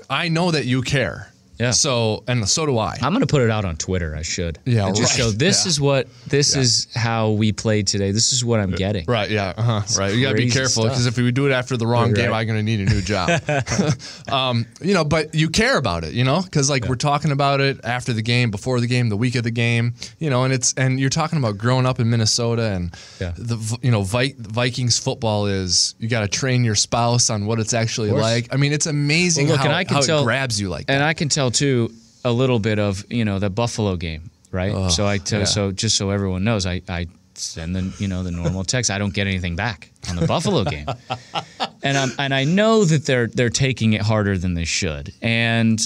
I 0.10 0.30
know 0.30 0.52
that 0.52 0.66
you 0.66 0.82
care. 0.82 1.32
Yeah. 1.60 1.72
So 1.72 2.24
and 2.28 2.48
so 2.48 2.66
do 2.66 2.78
I. 2.78 2.98
I'm 3.02 3.12
going 3.14 3.20
to 3.22 3.28
put 3.28 3.42
it 3.42 3.50
out 3.50 3.66
on 3.66 3.76
Twitter. 3.76 4.16
I 4.16 4.22
should. 4.22 4.60
Yeah, 4.66 4.88
And 4.88 4.96
just 4.96 5.14
right. 5.18 5.24
show 5.26 5.32
this 5.32 5.66
Yeah. 5.66 5.70
is 5.70 5.82
what 5.82 6.08
this 6.28 6.56
is 6.56 6.88
how 6.96 7.32
we 7.32 7.52
played 7.52 7.88
today. 7.88 8.12
This 8.12 8.32
is 8.32 8.46
what 8.46 8.60
I'm 8.60 8.72
getting. 8.72 9.06
Right, 9.08 9.30
yeah, 9.30 9.54
uh-huh, 9.58 9.82
right. 10.00 10.14
You 10.14 10.22
gotta 10.22 10.36
be 10.38 10.50
careful 10.50 10.84
because 10.84 11.06
if 11.06 11.18
we 11.18 11.32
do 11.32 11.48
it 11.48 11.52
after 11.52 11.76
the 11.78 11.86
wrong 11.86 12.08
Right. 12.14 12.16
game, 12.16 12.34
I'm 12.34 12.48
gonna 12.48 12.64
need 12.64 12.88
a 12.88 12.92
new 12.92 13.02
job. 13.02 13.30
um, 14.32 14.66
you 14.82 14.94
know, 14.94 15.04
but 15.04 15.34
you 15.36 15.50
care 15.50 15.78
about 15.78 16.04
it, 16.04 16.14
you 16.14 16.24
know, 16.24 16.42
because 16.42 16.70
like 16.70 16.86
we're 16.88 16.96
talking 16.96 17.32
about 17.32 17.62
it 17.62 17.80
after 17.84 18.14
the 18.14 18.22
game, 18.22 18.52
before 18.52 18.80
the 18.80 18.88
game, 18.88 19.10
the 19.10 19.18
week 19.18 19.36
of 19.36 19.44
the 19.44 19.52
game, 19.52 19.94
you 20.20 20.30
know, 20.30 20.44
and 20.44 20.54
it's 20.54 20.74
and 20.76 21.00
you're 21.00 21.10
talking 21.10 21.38
about 21.40 21.58
growing 21.58 21.86
up 21.86 22.00
in 22.00 22.10
Minnesota 22.10 22.72
and 22.72 22.94
Yeah. 23.20 23.34
the 23.38 23.58
you 23.82 23.92
know 23.92 24.04
Vi- 24.04 24.36
Vikings 24.38 24.98
football 24.98 25.46
is 25.48 25.96
you 26.00 26.08
got 26.08 26.22
to 26.22 26.28
train 26.28 26.64
your 26.64 26.76
spouse 26.76 27.30
on 27.30 27.46
what 27.46 27.60
it's 27.60 27.74
actually 27.74 28.12
like. 28.12 28.48
I 28.54 28.58
mean, 28.58 28.72
it's 28.74 28.86
amazing 28.86 29.48
Well, 29.48 29.54
look, 29.56 29.62
how, 29.62 29.68
and 29.68 29.76
I 29.76 29.84
can 29.84 29.96
how 29.96 30.02
tell- 30.02 30.22
it 30.22 30.24
grabs 30.26 30.60
you 30.60 30.70
like 30.70 30.88
that. 30.88 30.94
And 30.94 31.04
I 31.04 31.14
can 31.14 31.30
tell 31.30 31.49
too 31.50 31.92
a 32.24 32.32
little 32.32 32.60
bit 32.60 32.80
of 32.80 33.04
you 33.10 33.26
know 33.26 33.40
the 33.40 33.50
Buffalo 33.50 33.96
game, 33.96 34.30
right? 34.52 34.92
so 34.92 35.08
I 35.08 35.18
tell 35.18 35.40
yeah. 35.40 35.46
so 35.46 35.72
just 35.72 35.98
so 35.98 36.10
everyone 36.10 36.44
knows, 36.44 36.66
I 36.66 36.82
I 36.90 37.08
send 37.34 37.76
the 37.76 37.94
you 38.00 38.08
know 38.08 38.24
the 38.24 38.32
normal 38.32 38.64
text. 38.64 38.92
I 38.92 38.98
don't 38.98 39.14
get 39.14 39.28
anything 39.28 39.56
back 39.56 39.92
on 40.10 40.16
the 40.16 40.28
Buffalo 40.28 40.64
game, 40.64 40.88
and 41.84 41.98
I'm 41.98 42.12
and 42.20 42.34
I 42.34 42.44
know 42.44 42.86
that 42.86 43.06
they're 43.06 43.28
they're 43.28 43.50
taking 43.50 43.94
it 43.94 44.02
harder 44.02 44.38
than 44.38 44.54
they 44.54 44.66
should, 44.66 45.14
and 45.22 45.80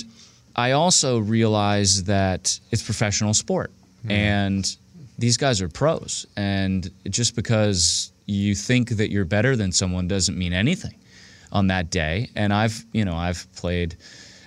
I 0.56 0.71
also 0.71 1.19
realize 1.19 2.04
that 2.06 2.60
it's 2.71 2.84
professional 2.84 3.34
sport, 3.34 3.71
and 4.10 4.76
these 5.17 5.38
guys 5.38 5.62
are 5.62 5.69
pros, 5.69 6.26
and 6.36 6.89
just 7.10 7.36
because 7.36 8.12
you 8.26 8.56
think 8.56 8.89
that 8.89 9.12
you're 9.12 9.26
better 9.26 9.56
than 9.56 9.71
someone 9.71 10.08
doesn't 10.08 10.38
mean 10.38 10.54
anything 10.54 10.95
on 11.52 11.67
that 11.67 11.89
day. 11.89 12.30
And 12.36 12.54
I've 12.54 12.84
you 12.91 13.06
know 13.06 13.15
I've 13.15 13.47
played. 13.56 13.95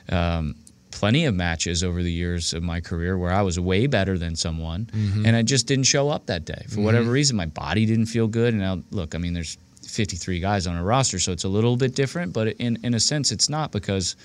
Um, 0.09 0.55
plenty 0.97 1.27
of 1.27 1.35
matches 1.35 1.85
over 1.85 2.03
the 2.03 2.11
years 2.11 2.55
of 2.55 2.63
my 2.63 2.81
career 2.81 3.19
where 3.19 3.31
I 3.31 3.43
was 3.43 3.61
way 3.61 3.87
better 3.87 4.17
than 4.17 4.35
someone 4.35 4.87
mm-hmm. 4.87 5.27
and 5.27 5.37
I 5.37 5.43
just 5.43 5.67
didn't 5.67 5.85
show 5.85 6.09
up 6.09 6.25
that 6.27 6.47
day. 6.47 6.65
For 6.71 6.81
whatever 6.81 7.05
mm-hmm. 7.05 7.13
reason 7.13 7.37
my 7.37 7.45
body 7.45 7.85
didn't 7.85 8.07
feel 8.07 8.27
good 8.27 8.55
and 8.55 8.63
now 8.63 8.83
look 8.91 9.15
I 9.15 9.19
mean 9.19 9.35
there's 9.35 9.59
53 9.87 10.41
guys 10.41 10.67
on 10.67 10.75
a 10.75 10.83
roster 10.83 11.19
so 11.19 11.33
it's 11.33 11.45
a 11.45 11.49
little 11.49 11.77
bit 11.77 11.95
different 11.95 12.33
but 12.33 12.49
in 12.49 12.79
in 12.83 12.95
a 12.95 13.01
sense 13.01 13.31
it's 13.31 13.51
not 13.51 13.73
because 13.73 14.17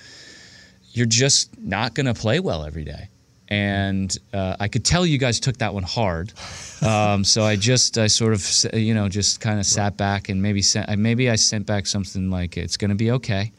you're 0.92 1.04
just 1.06 1.56
not 1.58 1.94
going 1.94 2.06
to 2.06 2.14
play 2.14 2.40
well 2.40 2.64
every 2.64 2.84
day 2.84 3.08
and 3.52 4.16
uh, 4.32 4.56
I 4.64 4.68
could 4.68 4.84
tell 4.84 5.04
you 5.04 5.18
guys 5.18 5.38
took 5.40 5.58
that 5.58 5.74
one 5.74 5.82
hard. 5.82 6.32
Um, 6.80 7.22
so 7.24 7.44
I 7.44 7.56
just 7.56 7.98
I 7.98 8.08
sort 8.08 8.32
of 8.32 8.40
you 8.74 8.94
know 8.94 9.08
just 9.08 9.40
kind 9.40 9.58
of 9.60 9.66
sat 9.66 9.96
back 9.96 10.28
and 10.30 10.40
maybe 10.42 10.62
sent 10.62 10.88
maybe 10.98 11.30
I 11.30 11.36
sent 11.36 11.66
back 11.66 11.86
something 11.86 12.30
like 12.30 12.56
it's 12.56 12.76
going 12.76 12.88
to 12.90 12.96
be 13.04 13.10
okay. 13.18 13.52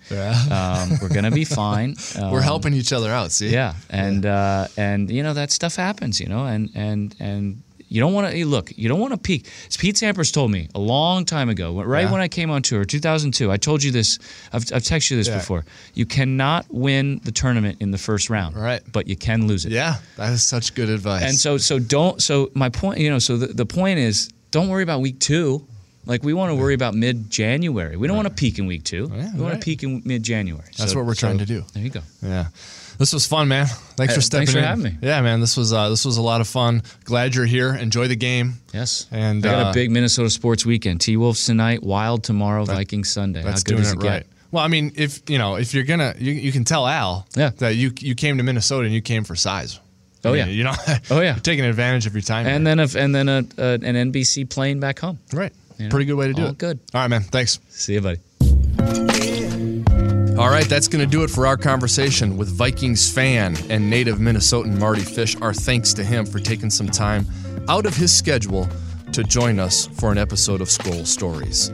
Um, 0.57 0.97
we're 1.01 1.09
going 1.17 1.29
to 1.31 1.31
be 1.31 1.45
fine. 1.63 1.95
We're 2.19 2.39
Um, 2.39 2.43
helping 2.43 2.73
each 2.73 2.91
other 2.91 3.11
out. 3.11 3.31
See, 3.31 3.49
yeah, 3.49 3.75
and 3.89 4.25
uh, 4.25 4.67
and 4.77 5.09
you 5.11 5.21
know 5.23 5.33
that 5.33 5.51
stuff 5.51 5.75
happens, 5.75 6.19
you 6.19 6.27
know, 6.27 6.45
and 6.45 6.69
and 6.75 7.15
and 7.19 7.61
you 7.93 7.99
don't 8.01 8.13
want 8.13 8.33
to 8.33 8.45
look. 8.47 8.71
You 8.75 8.89
don't 8.89 8.99
want 8.99 9.13
to 9.13 9.19
peak. 9.19 9.47
Pete 9.77 9.95
Sampras 9.95 10.33
told 10.33 10.49
me 10.49 10.67
a 10.73 10.79
long 10.79 11.25
time 11.25 11.47
ago, 11.49 11.79
right 11.83 12.05
Yeah. 12.05 12.11
when 12.11 12.21
I 12.21 12.27
came 12.27 12.49
on 12.49 12.61
tour, 12.63 12.83
2002. 12.85 13.51
I 13.51 13.57
told 13.57 13.83
you 13.83 13.91
this. 13.91 14.17
I've, 14.51 14.63
I've 14.73 14.81
texted 14.81 15.11
you 15.11 15.17
this 15.17 15.27
Yeah. 15.27 15.37
before. 15.37 15.63
You 15.93 16.05
cannot 16.07 16.65
win 16.69 17.21
the 17.23 17.31
tournament 17.31 17.77
in 17.81 17.91
the 17.91 17.97
first 17.99 18.29
round, 18.31 18.55
Right. 18.57 18.81
But 18.91 19.07
you 19.07 19.15
can 19.15 19.47
lose 19.47 19.65
it. 19.65 19.71
yeah, 19.71 19.97
that 20.17 20.33
is 20.33 20.41
such 20.43 20.73
good 20.73 20.89
advice. 20.89 21.21
And 21.23 21.35
so 21.35 21.57
so 21.57 21.77
don't. 21.79 22.21
So 22.21 22.49
my 22.55 22.69
point, 22.69 22.99
you 22.99 23.09
know, 23.11 23.19
so 23.19 23.37
the, 23.37 23.47
the 23.47 23.65
point 23.65 23.99
is, 23.99 24.29
don't 24.49 24.69
worry 24.69 24.83
about 24.83 25.01
week 25.01 25.19
two. 25.19 25.65
Like 26.05 26.21
we 26.23 26.33
want 26.33 26.49
to 26.51 26.55
worry 26.55 26.73
about 26.73 26.95
mid 26.95 27.29
January. 27.29 27.95
We 27.95 28.07
don't 28.07 28.17
want 28.17 28.27
to 28.27 28.33
peak 28.33 28.59
in 28.59 28.65
week 28.65 28.83
two. 28.83 29.09
Yeah, 29.15 29.31
we 29.35 29.41
want 29.41 29.53
to 29.53 29.59
peak 29.63 29.83
in 29.83 30.01
mid 30.03 30.21
January. 30.23 30.67
That's 30.77 30.93
what 30.95 31.05
we're 31.05 31.15
trying 31.15 31.37
to 31.37 31.45
do. 31.45 31.63
There 31.73 31.83
you 31.83 31.89
go. 31.91 32.01
Yeah. 32.21 32.47
This 32.97 33.11
was 33.13 33.25
fun, 33.25 33.47
man. 33.47 33.65
Thanks 33.65 34.13
Hey, 34.13 34.17
for 34.17 34.21
stepping 34.21 34.41
in. 34.41 34.45
thanks 34.47 34.51
for 34.53 34.57
in. 34.59 34.63
having 34.63 34.83
me. 34.83 34.97
Yeah, 35.01 35.21
man. 35.21 35.39
This 35.39 35.57
was 35.57 35.73
uh, 35.73 35.89
this 35.89 36.05
was 36.05 36.17
a 36.17 36.21
lot 36.21 36.41
of 36.41 36.47
fun. 36.47 36.83
Glad 37.05 37.35
you're 37.35 37.45
here. 37.45 37.73
Enjoy 37.75 38.07
the 38.07 38.15
game. 38.15 38.53
Yes. 38.73 39.07
And, 39.11 39.45
I 39.45 39.49
got 39.51 39.67
uh, 39.67 39.69
a 39.71 39.73
big 39.73 39.91
Minnesota 39.91 40.29
sports 40.29 40.65
weekend. 40.65 41.01
T 41.01 41.17
Wolves 41.17 41.45
tonight, 41.45 41.83
Wild 41.83 42.23
tomorrow, 42.23 42.65
Vikings 42.65 43.09
Sunday. 43.11 43.41
How 43.41 43.51
good 43.53 43.63
doing 43.65 43.83
it 43.83 43.91
it 43.93 43.99
get? 43.99 44.07
right. 44.09 44.25
Well, 44.51 44.63
I 44.63 44.67
mean, 44.67 44.91
if 44.95 45.27
you 45.29 45.37
know, 45.39 45.55
if 45.55 45.73
you're 45.73 45.83
gonna, 45.83 46.13
you, 46.19 46.31
you 46.31 46.51
can 46.51 46.63
tell 46.63 46.87
Al 46.87 47.25
Yeah. 47.35 47.49
that 47.57 47.75
you 47.75 47.91
you 47.99 48.13
came 48.15 48.37
to 48.37 48.43
Minnesota 48.43 48.85
and 48.85 48.93
you 48.93 49.01
came 49.01 49.23
for 49.23 49.35
size. 49.35 49.79
I 50.23 50.29
Oh, 50.29 50.31
mean, 50.31 50.37
yeah. 50.39 50.45
you 50.53 50.63
know. 50.63 50.73
Oh, 51.11 51.19
yeah. 51.19 51.33
you're 51.33 51.39
taking 51.41 51.65
advantage 51.65 52.05
of 52.05 52.13
your 52.13 52.21
time. 52.21 52.45
And 52.45 52.65
here. 52.65 52.75
then 52.75 52.79
if 52.79 52.95
and 52.95 53.13
then 53.15 53.27
a, 53.27 53.39
a, 53.57 53.73
an 53.73 54.11
NBC 54.11 54.49
plane 54.49 54.79
back 54.79 54.99
home. 54.99 55.17
right, 55.33 55.51
you 55.79 55.85
know, 55.85 55.89
pretty 55.89 56.05
good 56.05 56.13
way 56.15 56.27
to 56.27 56.33
do 56.33 56.43
all 56.43 56.49
it. 56.49 56.57
good. 56.59 56.79
All 56.93 57.01
right, 57.01 57.07
man. 57.09 57.23
Thanks. 57.23 57.59
See 57.69 57.95
you, 57.95 58.01
buddy. 58.01 59.22
All 60.35 60.49
right, 60.49 60.67
that's 60.67 60.87
going 60.87 61.05
to 61.05 61.09
do 61.09 61.23
it 61.23 61.29
for 61.29 61.45
our 61.45 61.55
conversation 61.55 62.37
with 62.37 62.49
Vikings 62.49 63.07
fan 63.07 63.55
and 63.69 63.87
native 63.87 64.17
Minnesotan 64.17 64.79
Mardy 64.79 65.03
Fish. 65.03 65.39
Our 65.39 65.53
thanks 65.53 65.93
to 65.93 66.03
him 66.03 66.25
for 66.25 66.39
taking 66.39 66.71
some 66.71 66.87
time 66.87 67.27
out 67.69 67.85
of 67.85 67.95
his 67.95 68.11
schedule 68.11 68.67
to 69.11 69.23
join 69.23 69.59
us 69.59 69.85
for 69.85 70.11
an 70.11 70.17
episode 70.17 70.59
of 70.59 70.69
Skol 70.69 71.05
Stories. 71.05 71.69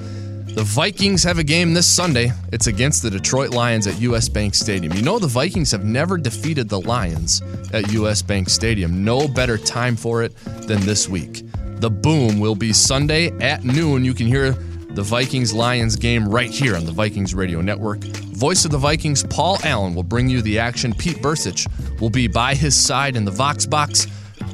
The 0.53 0.63
Vikings 0.65 1.23
have 1.23 1.39
a 1.39 1.43
game 1.43 1.73
this 1.73 1.87
Sunday. 1.87 2.33
It's 2.51 2.67
against 2.67 3.01
the 3.01 3.09
Detroit 3.09 3.51
Lions 3.51 3.87
at 3.87 4.01
US 4.01 4.27
Bank 4.27 4.53
Stadium. 4.53 4.91
You 4.91 5.03
know, 5.03 5.19
the 5.19 5.27
Vikings 5.27 5.71
have 5.71 5.85
never 5.85 6.17
defeated 6.17 6.67
the 6.67 6.81
Lions 6.81 7.41
at 7.71 7.89
US 7.93 8.21
Bank 8.21 8.49
Stadium. 8.49 9.05
No 9.05 9.29
better 9.29 9.57
time 9.57 9.95
for 9.95 10.21
it 10.21 10.35
than 10.67 10.81
this 10.81 11.07
week. 11.07 11.43
The 11.79 11.89
boom 11.89 12.41
will 12.41 12.55
be 12.55 12.73
Sunday 12.73 13.29
at 13.39 13.63
noon. 13.63 14.03
You 14.03 14.13
can 14.13 14.27
hear 14.27 14.57
the 14.91 15.03
Vikings 15.03 15.53
Lions 15.53 15.95
game 15.95 16.27
right 16.27 16.49
here 16.49 16.75
on 16.75 16.85
the 16.85 16.91
Vikings 16.91 17.35
Radio 17.35 17.61
Network. 17.61 18.03
Voice 18.03 18.65
of 18.65 18.71
the 18.71 18.77
Vikings, 18.77 19.23
Paul 19.23 19.57
Allen, 19.63 19.93
will 19.93 20.03
bring 20.03 20.27
you 20.27 20.41
the 20.41 20.57
action. 20.59 20.93
Pete 20.93 21.17
Bercich 21.17 21.67
will 22.01 22.09
be 22.09 22.27
by 22.27 22.55
his 22.55 22.75
side 22.75 23.15
in 23.15 23.25
the 23.25 23.31
Vox 23.31 23.65
Box. 23.65 24.07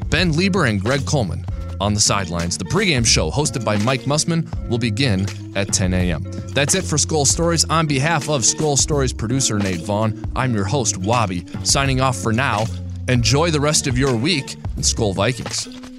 Ben 0.09 0.31
Leber 0.33 0.69
and 0.69 0.81
Greg 0.81 1.05
Coleman 1.05 1.45
on 1.79 1.93
the 1.93 1.99
sidelines. 1.99 2.57
The 2.57 2.65
pregame 2.65 3.05
show, 3.05 3.31
hosted 3.31 3.63
by 3.63 3.77
Mike 3.77 4.01
Mussman, 4.01 4.47
will 4.69 4.77
begin 4.77 5.25
at 5.55 5.73
10 5.73 5.93
a.m. 5.93 6.23
That's 6.53 6.75
it 6.75 6.83
for 6.83 6.97
Skol 6.97 7.25
Stories. 7.25 7.65
On 7.65 7.87
behalf 7.87 8.29
of 8.29 8.41
Skol 8.41 8.77
Stories 8.77 9.13
producer 9.13 9.57
Nate 9.59 9.81
Vaughn, 9.81 10.23
I'm 10.35 10.53
your 10.53 10.65
host, 10.65 10.97
Wabi, 10.97 11.45
signing 11.63 12.01
off 12.01 12.17
for 12.17 12.33
now. 12.33 12.65
Enjoy 13.07 13.51
the 13.51 13.59
rest 13.59 13.87
of 13.87 13.97
your 13.97 14.15
week, 14.15 14.53
and 14.75 14.83
Skol 14.83 15.13
Vikings. 15.15 15.94